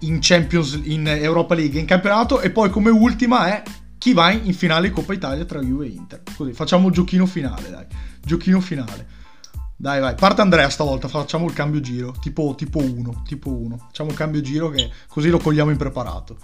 in, 0.00 0.18
Champions, 0.20 0.80
in 0.84 1.06
Europa 1.06 1.54
League 1.54 1.76
e 1.76 1.80
in 1.80 1.86
campionato 1.86 2.40
e 2.40 2.50
poi 2.50 2.70
come 2.70 2.90
ultima 2.90 3.48
è 3.48 3.62
chi 3.98 4.12
va 4.12 4.30
in 4.32 4.52
finale 4.52 4.90
Coppa 4.90 5.14
Italia 5.14 5.44
tra 5.44 5.60
Juve 5.60 5.86
e 5.86 5.90
Inter. 5.90 6.22
Così 6.36 6.52
facciamo 6.52 6.88
il 6.88 6.94
giochino 6.94 7.26
finale, 7.26 7.70
dai. 7.70 7.86
Giochino 8.24 8.60
finale. 8.60 9.22
Dai, 9.76 10.00
vai. 10.00 10.14
Parte 10.14 10.40
Andrea 10.40 10.70
stavolta, 10.70 11.08
facciamo 11.08 11.46
il 11.46 11.52
cambio 11.52 11.80
giro. 11.80 12.14
Tipo 12.20 12.54
1. 12.80 13.22
Tipo 13.26 13.50
1. 13.50 13.76
Facciamo 13.88 14.10
il 14.10 14.16
cambio 14.16 14.40
giro 14.40 14.70
che 14.70 14.90
così 15.08 15.28
lo 15.28 15.38
cogliamo 15.38 15.70
impreparato. 15.70 16.36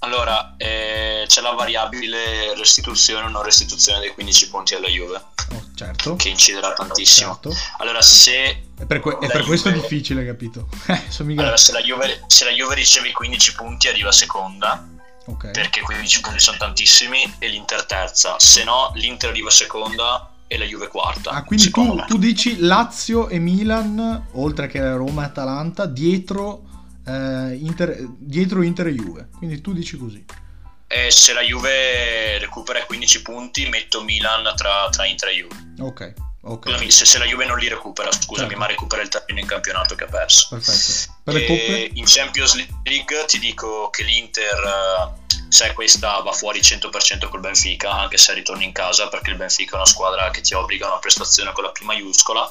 Allora, 0.00 0.54
eh, 0.56 1.24
c'è 1.28 1.40
la 1.40 1.52
variabile 1.52 2.54
restituzione 2.56 3.26
o 3.26 3.28
non 3.28 3.44
restituzione 3.44 4.00
dei 4.00 4.12
15 4.12 4.50
punti 4.50 4.74
alla 4.74 4.88
Juve. 4.88 5.14
Oh, 5.52 5.64
certo. 5.76 6.16
Che 6.16 6.28
inciderà 6.28 6.72
tantissimo. 6.72 7.38
Certo. 7.40 7.56
Allora, 7.78 8.02
se... 8.02 8.64
È 8.76 8.84
per, 8.84 8.98
que- 8.98 9.16
per 9.18 9.30
Juve... 9.30 9.44
questo 9.44 9.68
è 9.68 9.72
difficile, 9.72 10.26
capito? 10.26 10.68
Eh, 10.92 11.36
allora, 11.36 11.56
se 11.56 11.72
la, 11.72 11.80
Juve, 11.80 12.24
se 12.26 12.44
la 12.44 12.50
Juve 12.50 12.74
riceve 12.74 13.08
i 13.08 13.12
15 13.12 13.54
punti 13.54 13.88
arriva 13.88 14.10
seconda 14.10 14.86
Okay. 15.24 15.52
Perché 15.52 15.82
15 15.82 16.20
punti 16.20 16.40
sono 16.40 16.56
tantissimi 16.56 17.36
e 17.38 17.46
l'Inter 17.46 17.84
terza. 17.84 18.40
Se 18.40 18.64
no, 18.64 18.90
l'Inter 18.94 19.30
arriva 19.30 19.50
seconda 19.50 20.31
e 20.52 20.58
la 20.58 20.66
Juve 20.66 20.88
quarta. 20.88 21.30
Ah, 21.30 21.44
quindi 21.44 21.70
tu, 21.70 22.04
tu, 22.06 22.18
dici 22.18 22.58
Lazio 22.58 23.30
e 23.30 23.38
Milan, 23.38 24.26
oltre 24.32 24.66
che 24.66 24.92
Roma 24.92 25.22
e 25.22 25.24
Atalanta, 25.24 25.86
dietro, 25.86 26.64
eh, 27.06 27.56
Inter, 27.58 28.06
dietro 28.18 28.62
Inter 28.62 28.88
e 28.88 28.92
Juve. 28.92 29.28
Quindi 29.38 29.62
tu 29.62 29.72
dici 29.72 29.96
così. 29.96 30.22
E 30.86 31.10
se 31.10 31.32
la 31.32 31.40
Juve 31.40 32.38
recupera 32.38 32.84
15 32.84 33.22
punti, 33.22 33.66
metto 33.70 34.04
Milan 34.04 34.52
tra, 34.54 34.88
tra 34.90 35.06
Inter 35.06 35.30
e 35.30 35.34
Juve. 35.36 35.72
Ok. 35.80 36.14
Okay. 36.44 36.72
Scusami, 36.72 36.90
se, 36.90 37.06
se, 37.06 37.18
la 37.18 37.24
Juve 37.24 37.46
non 37.46 37.56
li 37.56 37.68
recupera, 37.68 38.10
scusami, 38.10 38.48
certo. 38.48 38.58
ma 38.58 38.66
recupera 38.66 39.00
il 39.00 39.08
termine 39.08 39.40
in 39.40 39.46
campionato 39.46 39.94
che 39.94 40.04
ha 40.04 40.08
perso. 40.08 40.48
Perfetto. 40.50 41.14
Per? 41.22 41.90
In 41.94 42.04
Champions 42.04 42.56
League 42.82 43.24
ti 43.26 43.38
dico 43.38 43.88
che 43.90 44.02
l'Inter, 44.02 44.58
eh, 44.58 45.21
se 45.52 45.74
questa 45.74 46.18
va 46.20 46.32
fuori 46.32 46.60
100% 46.60 47.28
col 47.28 47.40
Benfica, 47.40 47.90
anche 47.92 48.16
se 48.16 48.32
ritorni 48.32 48.64
in 48.64 48.72
casa, 48.72 49.08
perché 49.08 49.32
il 49.32 49.36
Benfica 49.36 49.72
è 49.72 49.76
una 49.76 49.84
squadra 49.84 50.30
che 50.30 50.40
ti 50.40 50.54
obbliga 50.54 50.86
a 50.86 50.92
una 50.92 50.98
prestazione 50.98 51.52
con 51.52 51.62
la 51.62 51.70
P 51.70 51.82
maiuscola. 51.82 52.50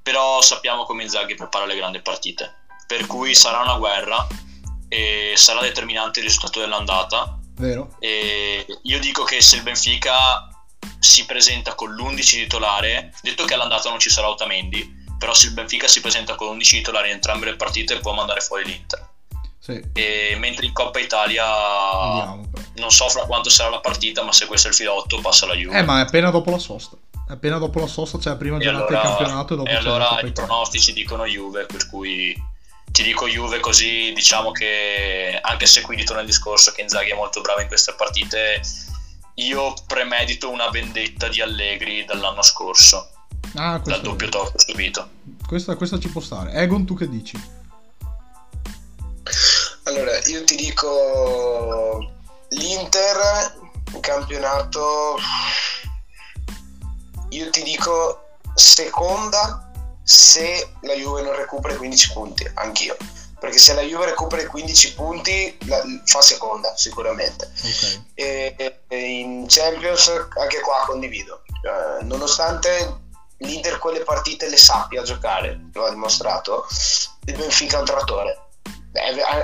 Però 0.00 0.40
sappiamo 0.40 0.84
come 0.84 1.02
Inzaghi 1.02 1.34
prepara 1.34 1.64
le 1.64 1.74
grandi 1.74 2.00
partite. 2.00 2.66
Per 2.86 3.08
cui 3.08 3.34
sarà 3.34 3.62
una 3.62 3.78
guerra 3.78 4.24
e 4.88 5.32
sarà 5.34 5.60
determinante 5.60 6.20
il 6.20 6.26
risultato 6.26 6.60
dell'andata. 6.60 7.36
Vero. 7.56 7.96
E 7.98 8.64
io 8.82 9.00
dico 9.00 9.24
che 9.24 9.42
se 9.42 9.56
il 9.56 9.62
Benfica 9.62 10.48
si 11.00 11.26
presenta 11.26 11.74
con 11.74 11.92
l'11 11.94 12.22
titolare, 12.22 13.12
detto 13.22 13.44
che 13.44 13.54
all'andata 13.54 13.88
non 13.88 13.98
ci 13.98 14.08
sarà 14.08 14.28
Otamendi, 14.28 15.02
però 15.18 15.34
se 15.34 15.46
il 15.46 15.52
Benfica 15.52 15.88
si 15.88 16.00
presenta 16.00 16.36
con 16.36 16.46
11 16.46 16.76
titolari 16.76 17.08
in 17.08 17.14
entrambe 17.14 17.46
le 17.46 17.56
partite 17.56 17.98
può 17.98 18.12
mandare 18.12 18.40
fuori 18.40 18.66
l'Inter. 18.66 19.03
Sì. 19.64 19.82
E 19.94 20.36
mentre 20.38 20.66
in 20.66 20.74
Coppa 20.74 20.98
Italia 20.98 21.42
Andiamo, 21.42 22.50
non 22.74 22.90
so 22.90 23.08
fra 23.08 23.24
quanto 23.24 23.48
sarà 23.48 23.70
la 23.70 23.80
partita, 23.80 24.22
ma 24.22 24.30
se 24.30 24.44
questo 24.44 24.66
è 24.66 24.70
il 24.70 24.76
filotto 24.76 25.22
passa 25.22 25.46
la 25.46 25.54
Juve. 25.54 25.78
Eh, 25.78 25.82
ma 25.82 26.00
è 26.00 26.02
appena 26.02 26.28
dopo 26.28 26.50
la 26.50 26.58
sosta. 26.58 26.98
Appena 27.28 27.56
dopo 27.56 27.80
la 27.80 27.86
sosta 27.86 28.18
c'è 28.18 28.28
la 28.28 28.36
prima 28.36 28.58
giornata 28.58 28.88
allora, 28.88 29.00
del 29.00 29.16
campionato 29.16 29.54
e 29.54 29.56
dopo 29.56 29.70
e 29.70 29.74
allora 29.74 30.20
i 30.20 30.32
pronostici 30.32 30.92
dicono 30.92 31.24
Juve, 31.24 31.64
per 31.64 31.88
cui 31.88 32.36
ti 32.92 33.02
dico 33.02 33.26
Juve 33.26 33.60
così 33.60 34.12
diciamo 34.14 34.52
che 34.52 35.38
anche 35.40 35.64
se 35.64 35.80
qui 35.80 35.96
ritorna 35.96 36.20
il 36.20 36.26
discorso 36.26 36.70
che 36.72 36.82
Inzaghi 36.82 37.12
è 37.12 37.14
molto 37.14 37.40
bravo 37.40 37.62
in 37.62 37.66
queste 37.66 37.94
partite 37.94 38.60
io 39.36 39.72
premedito 39.86 40.50
una 40.50 40.68
vendetta 40.68 41.28
di 41.28 41.40
Allegri 41.40 42.04
dall'anno 42.04 42.42
scorso. 42.42 43.08
Ah, 43.54 43.78
dal 43.78 44.02
doppio 44.02 44.28
tocco 44.28 44.58
subito. 44.58 45.08
Questa, 45.46 45.74
questa 45.76 45.98
ci 45.98 46.10
può 46.10 46.20
stare. 46.20 46.52
Egon, 46.52 46.84
tu 46.84 46.94
che 46.94 47.08
dici? 47.08 47.62
Allora, 49.94 50.18
io 50.26 50.42
ti 50.42 50.56
dico 50.56 51.98
l'Inter 52.48 53.54
in 53.92 54.00
campionato. 54.00 55.16
Io 57.28 57.50
ti 57.50 57.62
dico 57.62 58.38
seconda 58.54 59.70
se 60.02 60.72
la 60.80 60.94
Juve 60.94 61.22
non 61.22 61.36
recupera 61.36 61.74
i 61.74 61.76
15 61.76 62.12
punti, 62.12 62.50
anch'io 62.54 62.96
perché 63.38 63.58
se 63.58 63.74
la 63.74 63.82
Juve 63.82 64.06
recupera 64.06 64.42
i 64.42 64.46
15 64.46 64.94
punti 64.94 65.58
la, 65.66 65.82
fa 66.06 66.22
seconda 66.22 66.74
sicuramente 66.76 67.52
okay. 67.58 68.04
e, 68.14 68.80
e, 68.88 68.96
in 68.96 69.44
Champions 69.48 70.08
anche 70.38 70.60
qua 70.60 70.84
condivido 70.86 71.42
eh, 71.44 72.04
nonostante 72.04 73.00
l'Inter 73.38 73.78
quelle 73.78 74.00
partite 74.00 74.48
le 74.48 74.56
sappia 74.56 75.02
giocare 75.02 75.68
lo 75.74 75.84
ha 75.84 75.90
dimostrato 75.90 76.66
il 77.26 77.36
Benfica 77.36 77.76
è 77.76 77.80
un 77.80 77.86
trattore 77.86 78.43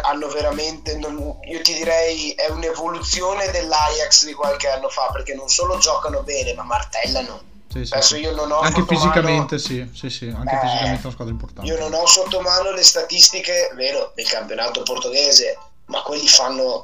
hanno 0.02 0.28
veramente 0.28 0.96
non, 0.96 1.38
io 1.42 1.60
ti 1.62 1.74
direi 1.74 2.30
è 2.32 2.48
un'evoluzione 2.50 3.50
dell'Ajax 3.50 4.24
di 4.24 4.32
qualche 4.32 4.68
anno 4.68 4.88
fa 4.88 5.10
perché 5.12 5.34
non 5.34 5.48
solo 5.48 5.78
giocano 5.78 6.22
bene 6.22 6.54
ma 6.54 6.62
martellano 6.62 7.48
sì, 7.70 7.84
sì, 7.84 7.92
Adesso 7.92 8.16
io 8.16 8.34
non 8.34 8.50
ho 8.50 8.58
anche 8.58 8.84
fisicamente 8.84 9.54
mano... 9.54 9.58
sì, 9.58 9.88
sì, 9.94 10.10
sì, 10.10 10.26
anche 10.26 10.56
eh, 10.56 10.58
fisicamente 10.58 11.00
è 11.02 11.04
una 11.04 11.12
squadra 11.12 11.32
importante. 11.32 11.70
Io 11.70 11.78
non 11.78 11.94
ho 11.94 12.04
sotto 12.04 12.40
mano 12.40 12.72
le 12.72 12.82
statistiche, 12.82 13.70
vero, 13.76 14.10
del 14.16 14.28
campionato 14.28 14.82
portoghese, 14.82 15.56
ma 15.84 16.02
quelli 16.02 16.26
fanno 16.26 16.82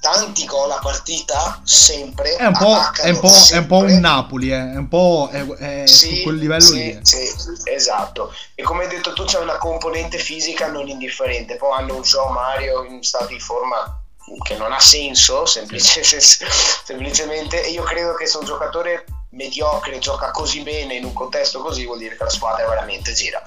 tanti 0.00 0.44
gol 0.44 0.70
a 0.70 0.78
partita 0.78 1.60
sempre. 1.64 2.36
È 2.36 2.46
un 2.46 2.56
po', 2.56 2.78
è 3.00 3.10
un, 3.10 3.20
po', 3.20 3.32
è 3.50 3.56
un, 3.56 3.66
po 3.66 3.76
un 3.78 3.98
Napoli, 3.98 4.52
eh. 4.52 4.72
è 4.72 4.76
un 4.76 4.88
po' 4.88 5.28
è, 5.30 5.46
è 5.46 5.86
sì, 5.86 6.16
su 6.16 6.22
quel 6.22 6.36
livello 6.36 6.60
sì, 6.60 6.74
lì. 6.74 6.90
Eh. 6.90 7.00
Sì, 7.02 7.32
esatto. 7.64 8.34
E 8.54 8.62
come 8.62 8.84
hai 8.84 8.88
detto 8.88 9.12
tu 9.12 9.24
c'è 9.24 9.38
una 9.38 9.58
componente 9.58 10.18
fisica 10.18 10.68
non 10.68 10.88
indifferente, 10.88 11.56
poi 11.56 11.78
hanno 11.78 11.96
un 11.96 12.04
show 12.04 12.30
Mario 12.30 12.84
in 12.84 13.02
stato 13.02 13.26
di 13.26 13.40
forma 13.40 14.02
che 14.42 14.56
non 14.56 14.72
ha 14.72 14.80
senso, 14.80 15.46
semplice, 15.46 16.02
semplicemente, 16.04 17.64
e 17.64 17.70
io 17.70 17.82
credo 17.82 18.14
che 18.14 18.26
se 18.26 18.36
un 18.36 18.44
giocatore 18.44 19.04
mediocre 19.30 19.98
gioca 19.98 20.30
così 20.30 20.62
bene 20.62 20.94
in 20.94 21.04
un 21.04 21.12
contesto 21.12 21.60
così 21.60 21.84
vuol 21.84 21.98
dire 21.98 22.16
che 22.16 22.24
la 22.24 22.30
squadra 22.30 22.66
veramente 22.66 23.12
gira 23.12 23.42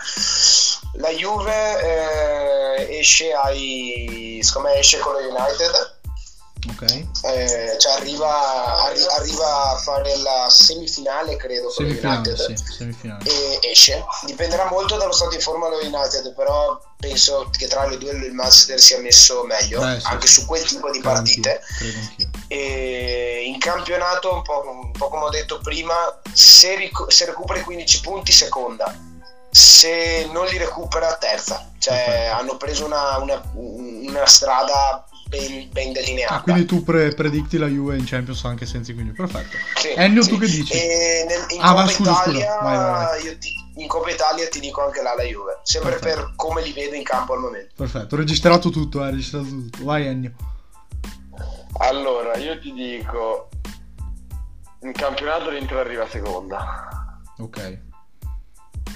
la 0.95 1.09
Juve 1.09 1.81
eh, 1.81 2.99
esce 2.99 3.33
ai 3.33 4.39
secondo 4.43 4.69
me 4.69 4.75
esce 4.75 4.99
con 4.99 5.13
lo 5.13 5.19
United 5.19 5.90
ok 6.69 6.81
eh, 7.23 7.75
cioè 7.79 7.93
arriva, 7.93 8.83
arri- 8.83 9.07
arriva, 9.17 9.71
a 9.71 9.77
fare 9.77 10.15
la 10.17 10.47
semifinale 10.49 11.35
credo 11.35 11.63
con 11.73 11.85
semifinale, 11.87 12.37
sì, 12.37 12.55
semifinale. 12.55 13.23
e 13.23 13.59
esce 13.71 14.03
dipenderà 14.25 14.65
molto 14.69 14.95
dallo 14.97 15.11
stato 15.11 15.35
di 15.35 15.41
forma 15.41 15.69
dello 15.69 15.81
United 15.97 16.35
però 16.35 16.79
penso 16.97 17.49
che 17.57 17.65
tra 17.67 17.87
le 17.87 17.97
due 17.97 18.11
il 18.11 18.31
Manchester 18.33 18.79
sia 18.79 18.99
messo 18.99 19.43
meglio 19.45 19.79
Beh, 19.81 19.99
sì, 19.99 20.05
anche 20.05 20.27
sì. 20.27 20.33
su 20.41 20.45
quel 20.45 20.63
tipo 20.63 20.91
di 20.91 20.99
Credo 20.99 21.13
partite 21.15 21.49
anch'io, 21.49 21.75
credo 21.77 21.97
anch'io. 21.97 22.29
e 22.47 23.43
in 23.47 23.57
campionato 23.57 24.31
un 24.33 24.41
po', 24.43 24.63
un 24.69 24.91
po' 24.91 25.09
come 25.09 25.23
ho 25.23 25.29
detto 25.29 25.59
prima 25.63 25.95
se, 26.31 26.75
ric- 26.75 27.11
se 27.11 27.25
recupera 27.25 27.59
i 27.59 27.63
15 27.63 28.01
punti 28.01 28.31
seconda 28.31 28.95
se 29.49 30.29
non 30.31 30.45
li 30.45 30.57
recupera 30.57 31.15
terza 31.15 31.69
cioè 31.79 31.95
Perfetto. 32.05 32.35
hanno 32.35 32.57
preso 32.57 32.85
una, 32.85 33.17
una, 33.17 33.41
una 33.55 34.25
strada 34.27 35.05
ben, 35.31 35.69
ben 35.71 35.93
delineata 35.93 36.35
Ah, 36.35 36.41
quindi 36.41 36.65
tu 36.65 36.83
pre- 36.83 37.13
predicti 37.13 37.57
la 37.57 37.67
Juve 37.67 37.95
in 37.97 38.05
Champions 38.05 38.43
anche 38.43 38.65
senza 38.65 38.91
i 38.91 38.95
15 38.95 39.17
perfetto 39.21 39.57
Sì, 39.79 39.93
Ennio 39.95 40.21
sì. 40.23 40.29
tu 40.29 40.37
che 40.37 40.45
dici? 40.47 40.73
Nel- 40.77 41.45
in 41.49 41.61
Ah, 41.61 41.69
Coppa 41.69 41.87
scusa, 41.87 42.13
scusa. 42.13 42.29
Italia 42.29 42.59
Vai, 42.61 42.75
vai, 42.77 42.91
vai. 42.91 43.23
io 43.23 43.37
ti- 43.37 43.53
in 43.77 43.87
Coppa 43.87 44.09
Italia 44.11 44.47
ti 44.49 44.59
dico 44.59 44.83
anche 44.83 45.01
là 45.01 45.15
la 45.15 45.23
Juve 45.23 45.59
sempre 45.63 45.91
Perfetto. 45.91 46.15
per 46.25 46.33
come 46.35 46.61
li 46.61 46.73
vedo 46.73 46.95
in 46.95 47.03
campo 47.03 47.33
al 47.33 47.39
momento 47.39 47.73
perfetto 47.77 48.15
registrato 48.17 48.69
tutto 48.69 49.03
eh, 49.05 49.09
registrato 49.11 49.45
tutto 49.47 49.83
vai 49.85 50.05
Ennio 50.07 50.33
Allora, 51.79 52.35
io 52.37 52.59
ti 52.59 52.73
dico, 52.73 53.49
in 54.81 54.91
campionato 54.91 55.49
l'Inter 55.49 55.77
arriva 55.77 56.07
seconda. 56.07 56.89
ok 57.39 57.79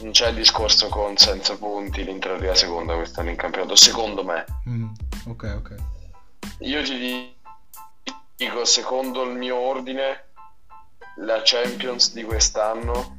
Non 0.01 0.11
c'è 0.11 0.33
discorso 0.33 0.87
con 0.89 1.15
senza 1.17 1.55
punti, 1.57 2.03
l'Inter 2.03 2.31
arriva 2.31 2.53
seconda 2.53 2.93
quest'anno 2.95 3.29
in 3.29 3.37
campionato, 3.37 3.75
secondo 3.75 4.23
me. 4.23 4.43
Mm, 4.69 4.87
ok 5.27 5.53
ok 5.57 5.75
Io 6.59 6.83
ti 6.83 7.35
dico, 8.35 8.65
secondo 8.65 9.23
il 9.23 9.35
mio 9.35 9.55
ordine, 9.55 10.29
la 11.17 11.41
Champions 11.43 12.13
di 12.13 12.23
quest'anno 12.23 13.17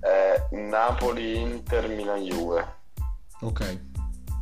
è 0.00 0.48
Napoli, 0.52 1.40
Inter, 1.40 1.88
Milan, 1.88 2.22
Juve. 2.22 2.78
ok 3.40 3.88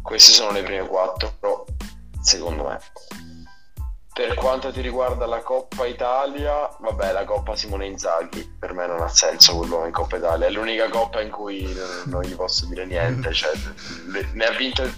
Queste 0.02 0.32
sono 0.32 0.52
le 0.52 0.62
prime 0.62 0.86
quattro, 0.86 1.66
secondo 2.22 2.64
me. 2.64 2.78
Per 4.18 4.34
quanto 4.34 4.72
ti 4.72 4.80
riguarda 4.80 5.26
la 5.26 5.42
Coppa 5.42 5.86
Italia, 5.86 6.68
vabbè, 6.80 7.12
la 7.12 7.24
Coppa 7.24 7.54
Simone 7.54 7.86
Inzaghi 7.86 8.56
per 8.58 8.72
me 8.72 8.84
non 8.84 9.00
ha 9.00 9.06
senso 9.06 9.56
quello 9.56 9.86
in 9.86 9.92
Coppa 9.92 10.16
Italia. 10.16 10.48
È 10.48 10.50
l'unica 10.50 10.88
Coppa 10.88 11.20
in 11.20 11.30
cui 11.30 11.72
non, 12.06 12.22
gli 12.22 12.34
posso 12.34 12.66
dire 12.66 12.84
niente. 12.84 13.32
Cioè, 13.32 13.52
ne 14.32 14.44
ha 14.44 14.50
vinte. 14.56 14.92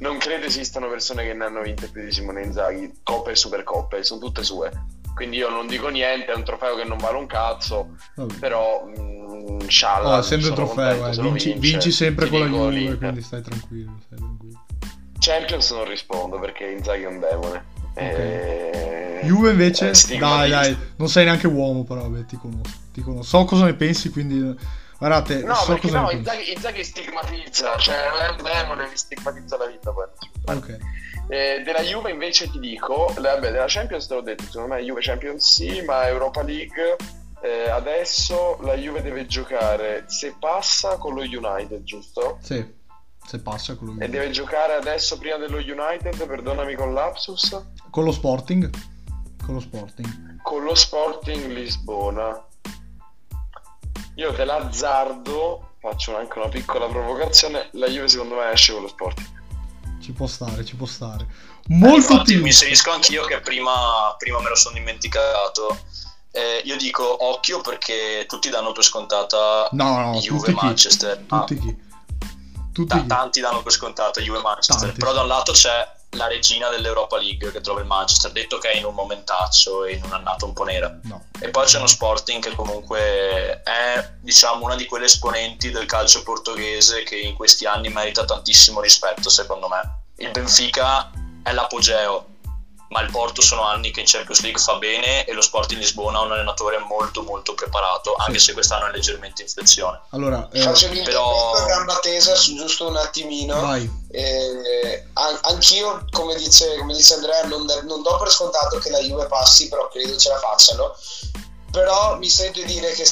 Non 0.00 0.18
credo 0.18 0.46
esistano 0.46 0.88
persone 0.88 1.24
che 1.24 1.32
ne 1.32 1.44
hanno 1.44 1.60
vinte 1.60 1.86
più 1.86 2.02
di 2.02 2.10
Simone 2.10 2.42
Inzaghi. 2.42 2.92
Coppe 3.04 3.30
e 3.30 3.36
Supercoppe, 3.36 4.02
sono 4.02 4.18
tutte 4.18 4.42
sue. 4.42 4.72
Quindi 5.14 5.36
io 5.36 5.48
non 5.48 5.68
dico 5.68 5.86
niente, 5.86 6.32
è 6.32 6.34
un 6.34 6.42
trofeo 6.42 6.74
che 6.74 6.82
non 6.82 6.98
vale 6.98 7.18
un 7.18 7.26
cazzo. 7.26 7.90
Vabbè. 8.16 8.34
Però. 8.34 8.84
Mh, 8.84 9.68
scialla, 9.68 10.16
oh, 10.16 10.22
sempre 10.22 10.48
un 10.48 10.54
trofeo, 10.56 11.06
eh. 11.06 11.20
vinci, 11.20 11.52
vince, 11.52 11.58
vinci, 11.58 11.92
sempre 11.92 12.28
con 12.28 12.40
la 12.40 12.46
Juve, 12.46 12.98
quindi 12.98 13.22
stai 13.22 13.42
tranquillo, 13.42 14.00
stai 14.06 14.18
tranquillo. 14.18 14.64
Champions 15.20 15.70
non 15.70 15.84
rispondo 15.84 16.40
perché 16.40 16.68
Inzaghi 16.68 17.04
è 17.04 17.06
un 17.06 17.20
demone. 17.20 17.78
Okay. 18.00 19.20
Eh, 19.20 19.20
Juve 19.24 19.50
invece, 19.50 19.90
eh, 19.90 20.16
dai, 20.16 20.50
dai, 20.50 20.76
non 20.96 21.08
sei 21.08 21.24
neanche 21.24 21.46
uomo, 21.46 21.84
però 21.84 22.02
vabbè, 22.02 22.24
ti 22.24 22.36
conosco, 22.36 22.78
ti 22.92 23.02
conosco. 23.02 23.38
So 23.38 23.44
cosa 23.44 23.64
ne 23.66 23.74
pensi, 23.74 24.10
quindi 24.10 24.56
guardate, 24.98 25.42
no, 25.42 25.54
so 25.54 25.72
perché 25.72 25.90
no, 25.90 26.10
Inzaghi, 26.10 26.52
Inzaghi 26.52 26.84
stigmatizza, 26.84 27.76
cioè 27.76 27.96
che 28.90 28.96
stigmatizza 28.96 29.56
la 29.58 29.66
vita. 29.66 29.92
Poi. 29.92 30.06
Ok. 30.44 30.78
Eh, 31.28 31.62
della 31.64 31.82
Juve 31.82 32.10
invece 32.10 32.50
ti 32.50 32.58
dico, 32.58 33.12
vabbè, 33.14 33.50
della 33.50 33.66
Champions 33.68 34.06
te 34.06 34.14
l'ho 34.14 34.22
detto, 34.22 34.44
secondo 34.44 34.74
me 34.74 34.82
Juve 34.82 35.00
Champions 35.00 35.46
sì, 35.46 35.82
ma 35.82 36.08
Europa 36.08 36.42
League 36.42 36.96
eh, 37.42 37.70
adesso 37.70 38.58
la 38.62 38.74
Juve 38.74 39.00
deve 39.00 39.26
giocare 39.26 40.04
se 40.06 40.34
passa 40.38 40.96
con 40.96 41.14
lo 41.14 41.22
United, 41.22 41.82
giusto? 41.84 42.38
Sì 42.42 42.78
se 43.30 43.38
passa 43.38 43.76
con 43.76 43.86
lui. 43.86 43.98
E 44.00 44.08
deve 44.08 44.30
giocare 44.30 44.74
adesso 44.74 45.16
prima 45.16 45.36
dello 45.36 45.58
United, 45.58 46.26
perdonami 46.26 46.74
con 46.74 46.92
l'Apsus. 46.92 47.62
Con 47.88 48.02
lo 48.02 48.10
Sporting. 48.10 48.68
Con 49.44 49.54
lo 49.54 49.60
Sporting. 49.60 50.42
Con 50.42 50.64
lo 50.64 50.74
Sporting 50.74 51.52
Lisbona. 51.52 52.44
Io 54.16 54.34
te 54.34 54.44
l'azzardo, 54.44 55.74
faccio 55.78 56.16
anche 56.16 56.38
una 56.38 56.48
piccola 56.48 56.88
provocazione, 56.88 57.68
la 57.74 57.86
Juve 57.86 58.08
secondo 58.08 58.34
me 58.34 58.50
esce 58.50 58.72
con 58.72 58.82
lo 58.82 58.88
Sporting. 58.88 59.38
Ci 60.00 60.12
può 60.12 60.26
stare, 60.26 60.64
ci 60.64 60.74
può 60.74 60.86
stare. 60.86 61.24
Molto 61.68 61.94
eh, 61.94 61.98
infatti, 61.98 62.36
mi 62.36 62.48
inserisco 62.48 62.90
anch'io 62.90 63.24
che 63.26 63.38
prima, 63.40 64.12
prima 64.18 64.40
me 64.40 64.48
lo 64.48 64.56
sono 64.56 64.74
dimenticato. 64.74 65.78
Eh, 66.32 66.62
io 66.64 66.76
dico 66.76 67.24
occhio 67.26 67.60
perché 67.60 68.24
tutti 68.26 68.50
danno 68.50 68.72
per 68.72 68.82
scontata 68.82 69.68
no, 69.70 70.00
no, 70.00 70.18
Juve 70.18 70.52
Manchester. 70.52 71.16
Tutti 71.28 71.54
ah. 71.54 71.60
chi? 71.60 71.88
Tutti... 72.72 73.06
tanti 73.06 73.40
danno 73.40 73.62
per 73.62 73.72
scontato 73.72 74.20
Juve 74.20 74.40
Manchester, 74.40 74.88
tanti. 74.88 74.98
però 74.98 75.12
da 75.12 75.22
un 75.22 75.28
lato 75.28 75.52
c'è 75.52 75.98
la 76.14 76.26
regina 76.26 76.68
dell'Europa 76.68 77.18
League 77.18 77.52
che 77.52 77.60
trova 77.60 77.80
il 77.80 77.86
Manchester, 77.86 78.32
detto 78.32 78.58
che 78.58 78.70
è 78.70 78.76
in 78.76 78.84
un 78.84 78.94
momentaccio 78.94 79.84
e 79.84 79.94
in 79.94 80.04
un'annata 80.04 80.44
un 80.44 80.52
po' 80.52 80.64
nera. 80.64 80.98
No. 81.04 81.26
E 81.38 81.50
poi 81.50 81.66
c'è 81.66 81.78
uno 81.78 81.86
Sporting 81.86 82.42
che 82.42 82.54
comunque 82.54 83.62
è 83.62 84.14
diciamo 84.20 84.64
una 84.64 84.74
di 84.74 84.86
quelle 84.86 85.04
esponenti 85.06 85.70
del 85.70 85.86
calcio 85.86 86.22
portoghese 86.22 87.04
che 87.04 87.16
in 87.16 87.34
questi 87.34 87.66
anni 87.66 87.88
merita 87.88 88.24
tantissimo 88.24 88.80
rispetto 88.80 89.28
secondo 89.28 89.68
me. 89.68 89.98
Il 90.16 90.30
Benfica 90.30 91.10
è 91.42 91.52
l'apogeo 91.52 92.29
ma 92.90 93.00
il 93.02 93.10
Porto 93.10 93.40
sono 93.40 93.62
anni 93.62 93.92
che 93.92 94.00
in 94.00 94.06
Champions 94.06 94.40
League 94.40 94.60
fa 94.60 94.76
bene 94.76 95.24
e 95.24 95.32
lo 95.32 95.42
Sport 95.42 95.70
in 95.72 95.78
Lisbona 95.78 96.18
ha 96.18 96.22
un 96.22 96.32
allenatore 96.32 96.78
molto 96.78 97.22
molto 97.22 97.54
preparato, 97.54 98.14
anche 98.16 98.38
sì. 98.38 98.46
se 98.46 98.52
quest'anno 98.52 98.86
è 98.86 98.90
leggermente 98.90 99.42
in 99.42 99.48
flessione. 99.48 100.00
Allora, 100.10 100.48
eh... 100.52 100.60
faccio 100.60 100.88
però... 101.04 101.52
a 101.52 101.64
gamba 101.66 101.98
tesa 102.00 102.34
su 102.34 102.56
giusto 102.56 102.88
un 102.88 102.96
attimino. 102.96 103.60
Vai. 103.60 103.88
Eh, 104.10 105.06
an- 105.12 105.38
anch'io, 105.42 106.04
come 106.10 106.34
dice, 106.34 106.76
come 106.78 106.94
dice 106.94 107.14
Andrea, 107.14 107.44
non, 107.44 107.64
non 107.84 108.02
do 108.02 108.16
per 108.18 108.30
scontato 108.30 108.78
che 108.78 108.90
la 108.90 108.98
Juve 108.98 109.26
passi, 109.26 109.68
però 109.68 109.88
credo 109.88 110.16
ce 110.16 110.28
la 110.28 110.38
facciano. 110.38 110.96
Però 111.70 112.16
mi 112.16 112.28
sento 112.28 112.60
dire 112.64 112.90
che 112.92 113.06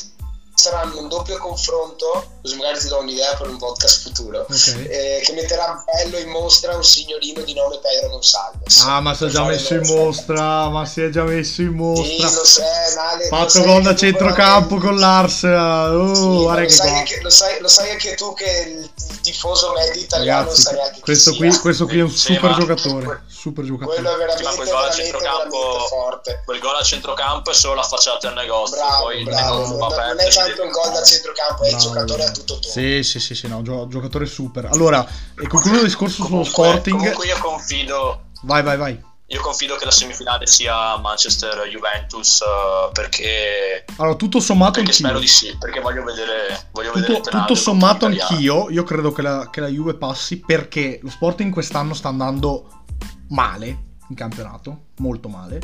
saranno 0.54 0.98
un 0.98 1.08
doppio 1.08 1.38
confronto, 1.38 2.37
così 2.48 2.56
magari 2.56 2.78
ti 2.78 2.88
do 2.88 2.98
un'idea 2.98 3.34
per 3.34 3.48
un 3.48 3.58
podcast 3.58 4.02
futuro, 4.02 4.40
okay. 4.40 4.86
eh, 4.86 5.20
che 5.22 5.32
metterà 5.32 5.84
bello 5.84 6.18
in 6.18 6.28
mostra 6.30 6.74
un 6.74 6.84
signorino 6.84 7.42
di 7.42 7.52
nome 7.52 7.78
Pedro 7.78 8.08
Gonsalves. 8.10 8.84
Ah, 8.84 9.00
ma 9.00 9.14
si 9.14 9.26
è 9.26 9.28
già 9.28 9.44
messo 9.44 9.74
in 9.74 9.86
mostra, 9.86 10.68
ma 10.68 10.86
si 10.86 11.02
è 11.02 11.10
già 11.10 11.24
messo 11.24 11.60
in 11.60 11.74
mostra. 11.74 12.28
Sì, 12.28 12.34
lo 12.34 12.44
sai, 12.44 12.94
Nale, 12.94 13.28
Fatto 13.28 13.62
gol 13.62 13.82
da 13.82 13.94
centrocampo 13.94 14.78
con 14.78 14.98
l'Arsenal. 14.98 15.94
Oh, 15.94 16.14
sì, 16.14 16.62
lo, 16.62 16.68
sai 16.68 17.04
che, 17.04 17.20
lo, 17.20 17.30
sai, 17.30 17.60
lo, 17.60 17.68
sai 17.68 17.90
anche 17.90 18.14
tu 18.14 18.32
che 18.32 18.64
il 18.66 18.90
tifoso 19.20 19.72
medio 19.72 20.00
italiano 20.00 20.48
Ragazzi, 20.48 20.72
neanche 20.72 21.00
questo 21.00 21.34
qui, 21.34 21.54
questo 21.58 21.86
qui 21.86 21.98
è 21.98 22.02
un 22.02 22.10
sì, 22.10 22.34
super 22.34 22.54
giocatore 22.54 23.26
super 23.38 23.64
giocatore. 23.64 24.00
Quello 24.00 24.14
è 24.14 24.16
veramente, 24.16 24.56
quel 24.56 24.68
gol, 24.68 24.88
veramente, 24.88 25.18
veramente 25.18 25.86
forte. 25.88 26.42
Quel 26.44 26.58
gol 26.58 26.76
a 26.76 26.82
centrocampo 26.82 27.50
è 27.50 27.54
solo 27.54 27.74
la 27.74 27.82
facciata 27.82 28.28
al 28.28 28.34
negozio. 28.34 28.76
Bravo, 28.76 29.04
poi 29.04 29.22
bravo. 29.22 29.66
Non, 29.66 29.78
non 29.78 30.20
è 30.20 30.28
tanto 30.30 30.62
il 30.62 30.70
gol 30.70 30.92
da 30.92 31.02
centrocampo, 31.04 31.62
è 31.62 31.70
il 31.70 31.76
giocatore 31.76 32.24
a 32.24 32.30
tutto 32.38 32.54
tondo. 32.54 32.68
Sì, 32.68 33.02
sì, 33.02 33.20
sì, 33.20 33.34
sì, 33.34 33.48
no, 33.48 33.62
giocatore 33.62 34.26
super. 34.26 34.66
Allora, 34.66 35.06
e 35.38 35.46
concludo 35.46 35.78
il 35.78 35.84
discorso 35.84 36.24
sullo 36.24 36.44
Sporting. 36.44 36.96
Comunque 36.96 37.26
io 37.26 37.38
confido... 37.38 38.22
Vai, 38.42 38.62
vai, 38.62 38.76
vai. 38.76 39.06
Io 39.30 39.42
confido 39.42 39.76
che 39.76 39.84
la 39.84 39.90
semifinale 39.90 40.46
sia 40.46 40.96
Manchester-Juventus 40.96 42.40
uh, 42.40 42.90
perché... 42.92 43.84
Allora, 43.96 44.16
tutto 44.16 44.40
sommato 44.40 44.80
perché 44.80 44.92
spero 44.92 45.18
di 45.18 45.26
sì, 45.26 45.54
perché 45.58 45.80
voglio 45.80 46.02
vedere... 46.02 46.68
Voglio 46.72 46.92
tutto, 46.92 47.12
vedere 47.12 47.30
tutto 47.30 47.54
sommato 47.54 48.06
anch'io, 48.06 48.70
io 48.70 48.84
credo 48.84 49.12
che 49.12 49.20
la, 49.20 49.50
che 49.50 49.60
la 49.60 49.68
Juve 49.68 49.94
passi 49.94 50.40
perché 50.40 50.98
lo 51.02 51.10
Sporting 51.10 51.52
quest'anno 51.52 51.92
sta 51.92 52.08
andando 52.08 52.84
male 53.28 53.66
in 54.08 54.14
campionato, 54.16 54.84
molto 55.00 55.28
male. 55.28 55.60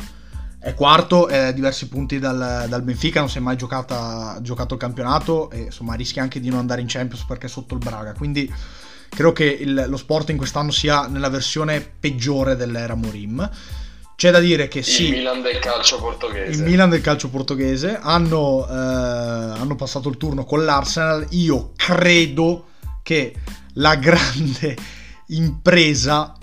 È 0.65 0.73
quarto, 0.73 1.27
è 1.27 1.53
diversi 1.53 1.87
punti 1.87 2.17
dal, 2.17 2.65
dal 2.67 2.81
Benfica, 2.81 3.19
non 3.19 3.29
si 3.29 3.37
è 3.37 3.39
mai 3.39 3.55
giocata, 3.55 4.39
giocato 4.41 4.73
il 4.73 4.79
campionato 4.79 5.51
e 5.51 5.59
insomma 5.65 5.93
rischia 5.93 6.23
anche 6.23 6.39
di 6.39 6.49
non 6.49 6.57
andare 6.57 6.81
in 6.81 6.87
Champions 6.87 7.23
perché 7.23 7.45
è 7.45 7.49
sotto 7.49 7.75
il 7.75 7.79
Braga. 7.81 8.13
Quindi 8.13 8.51
credo 9.07 9.31
che 9.31 9.45
il, 9.45 9.85
lo 9.87 9.95
Sporting 9.95 10.35
quest'anno 10.39 10.71
sia 10.71 11.05
nella 11.05 11.29
versione 11.29 11.87
peggiore 11.99 12.55
dell'era 12.55 12.95
Morim. 12.95 13.47
C'è 14.15 14.31
da 14.31 14.39
dire 14.39 14.67
che 14.67 14.81
sì. 14.81 15.09
Il 15.09 15.17
Milan 15.17 15.43
del 15.43 15.59
calcio 15.59 15.99
portoghese. 15.99 16.59
Il 16.59 16.63
Milan 16.63 16.89
del 16.89 17.01
calcio 17.01 17.29
portoghese. 17.29 17.99
Hanno, 18.01 18.67
eh, 18.67 18.73
hanno 18.73 19.75
passato 19.75 20.09
il 20.09 20.17
turno 20.17 20.45
con 20.45 20.65
l'Arsenal. 20.65 21.27
Io 21.29 21.73
credo 21.75 22.69
che 23.03 23.35
la 23.73 23.95
grande 23.97 24.75
impresa 25.27 26.35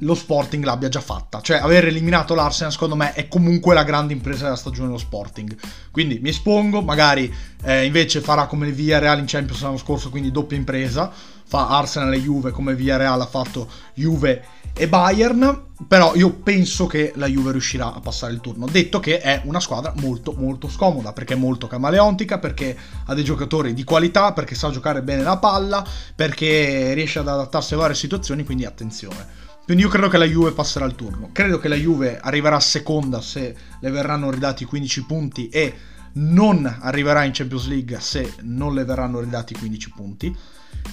lo 0.00 0.14
Sporting 0.14 0.64
l'abbia 0.64 0.88
già 0.88 1.00
fatta. 1.00 1.40
Cioè, 1.40 1.58
aver 1.58 1.86
eliminato 1.86 2.34
l'Arsenal, 2.34 2.72
secondo 2.72 2.96
me, 2.96 3.12
è 3.12 3.28
comunque 3.28 3.74
la 3.74 3.84
grande 3.84 4.12
impresa 4.12 4.44
della 4.44 4.56
stagione 4.56 4.86
dello 4.86 4.98
Sporting. 4.98 5.56
Quindi 5.90 6.18
mi 6.20 6.28
espongo, 6.28 6.82
magari 6.82 7.32
eh, 7.62 7.84
invece 7.84 8.20
farà 8.20 8.46
come 8.46 8.68
il 8.68 8.74
Villarreal 8.74 9.18
in 9.18 9.26
Champions 9.26 9.62
l'anno 9.62 9.76
scorso, 9.76 10.10
quindi 10.10 10.30
doppia 10.30 10.56
impresa. 10.56 11.10
Fa 11.48 11.68
Arsenal 11.68 12.12
e 12.12 12.20
Juve 12.20 12.50
come 12.50 12.74
Villarreal 12.74 13.20
ha 13.22 13.26
fatto 13.26 13.68
Juve 13.94 14.44
e 14.74 14.86
Bayern. 14.86 15.64
Però 15.86 16.14
io 16.14 16.30
penso 16.32 16.86
che 16.86 17.12
la 17.14 17.26
Juve 17.26 17.52
riuscirà 17.52 17.94
a 17.94 18.00
passare 18.00 18.32
il 18.32 18.40
turno. 18.40 18.66
Detto 18.66 19.00
che 19.00 19.20
è 19.20 19.40
una 19.44 19.60
squadra 19.60 19.94
molto 19.96 20.34
molto 20.36 20.68
scomoda, 20.68 21.12
perché 21.12 21.34
è 21.34 21.36
molto 21.36 21.68
camaleontica, 21.68 22.38
perché 22.38 22.76
ha 23.06 23.14
dei 23.14 23.24
giocatori 23.24 23.72
di 23.72 23.84
qualità, 23.84 24.32
perché 24.32 24.54
sa 24.54 24.70
giocare 24.70 25.02
bene 25.02 25.22
la 25.22 25.38
palla, 25.38 25.86
perché 26.14 26.92
riesce 26.94 27.20
ad 27.20 27.28
adattarsi 27.28 27.74
a 27.74 27.78
varie 27.78 27.94
situazioni, 27.94 28.44
quindi 28.44 28.64
attenzione. 28.64 29.46
Quindi 29.68 29.84
io 29.84 29.92
credo 29.92 30.08
che 30.08 30.16
la 30.16 30.24
Juve 30.24 30.52
passerà 30.52 30.86
il 30.86 30.94
turno. 30.94 31.28
Credo 31.30 31.58
che 31.58 31.68
la 31.68 31.74
Juve 31.74 32.18
arriverà 32.18 32.58
seconda 32.58 33.20
se 33.20 33.54
le 33.78 33.90
verranno 33.90 34.30
ridati 34.30 34.64
15 34.64 35.04
punti 35.04 35.50
e 35.50 35.74
non 36.14 36.64
arriverà 36.80 37.24
in 37.24 37.32
Champions 37.34 37.66
League 37.66 38.00
se 38.00 38.32
non 38.44 38.72
le 38.72 38.86
verranno 38.86 39.20
ridati 39.20 39.52
15 39.52 39.90
punti. 39.90 40.34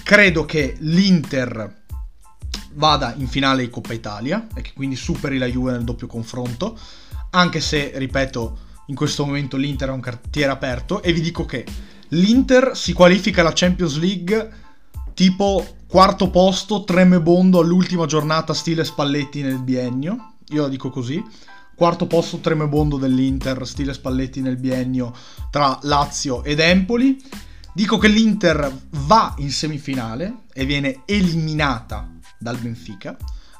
Credo 0.02 0.44
che 0.44 0.76
l'Inter 0.80 1.84
vada 2.74 3.14
in 3.16 3.28
finale 3.28 3.62
di 3.62 3.70
Coppa 3.70 3.94
Italia 3.94 4.46
e 4.54 4.60
che 4.60 4.72
quindi 4.74 4.94
superi 4.94 5.38
la 5.38 5.46
Juve 5.46 5.72
nel 5.72 5.84
doppio 5.84 6.06
confronto, 6.06 6.78
anche 7.30 7.62
se, 7.62 7.92
ripeto, 7.94 8.58
in 8.88 8.94
questo 8.94 9.24
momento 9.24 9.56
l'Inter 9.56 9.88
è 9.88 9.92
un 9.92 10.00
cartiere 10.00 10.52
aperto 10.52 11.02
e 11.02 11.14
vi 11.14 11.22
dico 11.22 11.46
che 11.46 11.64
l'Inter 12.08 12.72
si 12.74 12.92
qualifica 12.92 13.40
alla 13.40 13.52
Champions 13.54 13.96
League 13.96 14.50
tipo 15.14 15.75
quarto 15.88 16.30
posto, 16.30 16.84
tremebondo 16.84 17.60
all'ultima 17.60 18.06
giornata 18.06 18.52
stile 18.54 18.84
Spalletti 18.84 19.42
nel 19.42 19.62
biennio, 19.62 20.34
io 20.48 20.62
la 20.62 20.68
dico 20.68 20.90
così, 20.90 21.22
quarto 21.74 22.06
posto 22.06 22.38
tremebondo 22.38 22.96
dell'Inter 22.96 23.66
stile 23.66 23.94
Spalletti 23.94 24.40
nel 24.40 24.56
biennio 24.56 25.14
tra 25.50 25.78
Lazio 25.82 26.42
ed 26.42 26.58
Empoli, 26.58 27.22
dico 27.72 27.98
che 27.98 28.08
l'Inter 28.08 28.74
va 28.90 29.34
in 29.38 29.50
semifinale 29.50 30.44
e 30.52 30.64
viene 30.64 31.02
eliminata 31.04 32.10
dal 32.38 32.58
Benfica, 32.58 33.16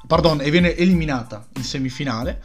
pardon, 0.07 0.41
e 0.41 0.49
viene 0.49 0.75
eliminata 0.75 1.45
in 1.55 1.63
semifinale 1.63 2.41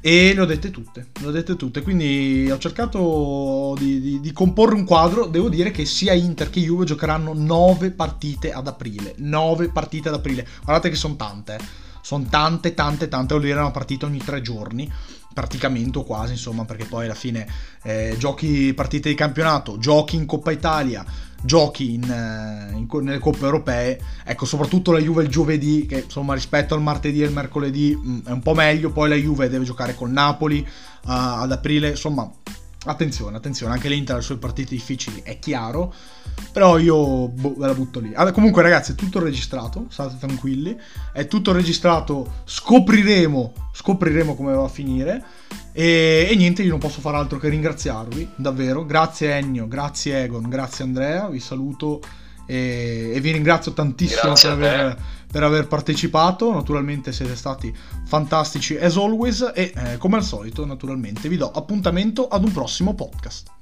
e 0.00 0.34
le 0.34 0.40
ho 0.40 0.44
dette 0.44 0.70
tutte, 0.70 1.08
le 1.20 1.26
ho 1.26 1.30
dette 1.30 1.56
tutte, 1.56 1.82
quindi 1.82 2.48
ho 2.50 2.58
cercato 2.58 3.74
di, 3.78 4.00
di, 4.00 4.20
di, 4.20 4.32
comporre 4.32 4.74
un 4.74 4.84
quadro, 4.84 5.26
devo 5.26 5.48
dire 5.48 5.70
che 5.70 5.84
sia 5.84 6.12
Inter 6.12 6.50
che 6.50 6.60
Juve 6.60 6.84
giocheranno 6.84 7.32
9 7.34 7.92
partite 7.92 8.52
ad 8.52 8.66
aprile, 8.66 9.14
9 9.18 9.70
partite 9.70 10.08
ad 10.08 10.14
aprile, 10.14 10.46
guardate 10.64 10.90
che 10.90 10.96
sono 10.96 11.16
tante, 11.16 11.54
eh. 11.54 11.58
sono 12.00 12.26
tante, 12.28 12.74
tante, 12.74 13.08
tante, 13.08 13.34
vuol 13.34 13.46
dire 13.46 13.58
una 13.58 13.70
partita 13.70 14.06
ogni 14.06 14.18
tre 14.18 14.42
giorni, 14.42 14.90
praticamente 15.32 15.98
o 15.98 16.04
quasi, 16.04 16.32
insomma, 16.32 16.64
perché 16.64 16.84
poi 16.86 17.04
alla 17.04 17.14
fine 17.14 17.46
eh, 17.82 18.16
giochi 18.18 18.72
partite 18.74 19.08
di 19.08 19.14
campionato, 19.14 19.78
giochi 19.78 20.16
in 20.16 20.26
Coppa 20.26 20.50
Italia, 20.50 21.04
giochi 21.46 21.94
in, 21.94 22.02
eh, 22.02 22.76
in, 22.76 22.86
nelle 23.02 23.18
coppe 23.18 23.46
europee. 23.46 23.98
Ecco, 24.24 24.44
soprattutto 24.44 24.92
la 24.92 24.98
Juve 24.98 25.22
il 25.22 25.30
giovedì, 25.30 25.86
che 25.86 26.00
insomma 26.00 26.34
rispetto 26.34 26.74
al 26.74 26.82
martedì 26.82 27.22
e 27.22 27.26
il 27.26 27.32
mercoledì 27.32 27.96
mh, 27.96 28.10
mm, 28.10 28.18
è 28.26 28.30
un 28.32 28.42
po' 28.42 28.54
meglio. 28.54 28.90
Poi 28.90 29.08
la 29.08 29.14
Juve 29.14 29.48
deve 29.48 29.64
giocare 29.64 29.94
con 29.94 30.12
Napoli 30.12 30.58
uh, 30.58 31.08
ad 31.08 31.52
aprile, 31.52 31.90
insomma 31.90 32.30
Attenzione, 32.88 33.36
attenzione, 33.36 33.72
anche 33.72 33.88
l'Inter 33.88 34.14
ha 34.14 34.18
le 34.18 34.24
sue 34.24 34.36
partite 34.36 34.76
difficili, 34.76 35.20
è 35.24 35.40
chiaro, 35.40 35.92
però 36.52 36.78
io 36.78 37.26
boh, 37.26 37.54
ve 37.56 37.66
la 37.66 37.74
butto 37.74 37.98
lì. 37.98 38.14
Allora, 38.14 38.30
comunque 38.30 38.62
ragazzi, 38.62 38.92
è 38.92 38.94
tutto 38.94 39.18
registrato, 39.18 39.86
state 39.88 40.16
tranquilli, 40.18 40.76
è 41.12 41.26
tutto 41.26 41.50
registrato, 41.50 42.42
scopriremo, 42.44 43.52
scopriremo 43.72 44.36
come 44.36 44.54
va 44.54 44.62
a 44.62 44.68
finire 44.68 45.24
e, 45.78 46.26
e, 46.30 46.34
niente, 46.36 46.62
io 46.62 46.70
non 46.70 46.78
posso 46.78 47.02
fare 47.02 47.18
altro 47.18 47.38
che 47.38 47.50
ringraziarvi, 47.50 48.30
davvero. 48.36 48.86
Grazie 48.86 49.34
Ennio, 49.34 49.68
grazie 49.68 50.22
Egon, 50.22 50.48
grazie 50.48 50.84
Andrea, 50.84 51.28
vi 51.28 51.38
saluto 51.38 52.00
e, 52.46 53.10
e 53.12 53.20
vi 53.20 53.30
ringrazio 53.32 53.74
tantissimo 53.74 54.32
per 54.32 54.50
aver, 54.50 54.96
per 55.30 55.42
aver, 55.42 55.66
partecipato. 55.66 56.50
Naturalmente 56.50 57.12
siete 57.12 57.36
stati 57.36 57.76
fantastici 58.06 58.78
as 58.78 58.96
always 58.96 59.52
e 59.54 59.70
eh, 59.76 59.98
come 59.98 60.16
al 60.16 60.24
solito 60.24 60.64
naturalmente 60.64 61.28
vi 61.28 61.36
do 61.36 61.50
appuntamento 61.50 62.26
ad 62.26 62.42
un 62.42 62.52
prossimo 62.52 62.94
podcast. 62.94 63.55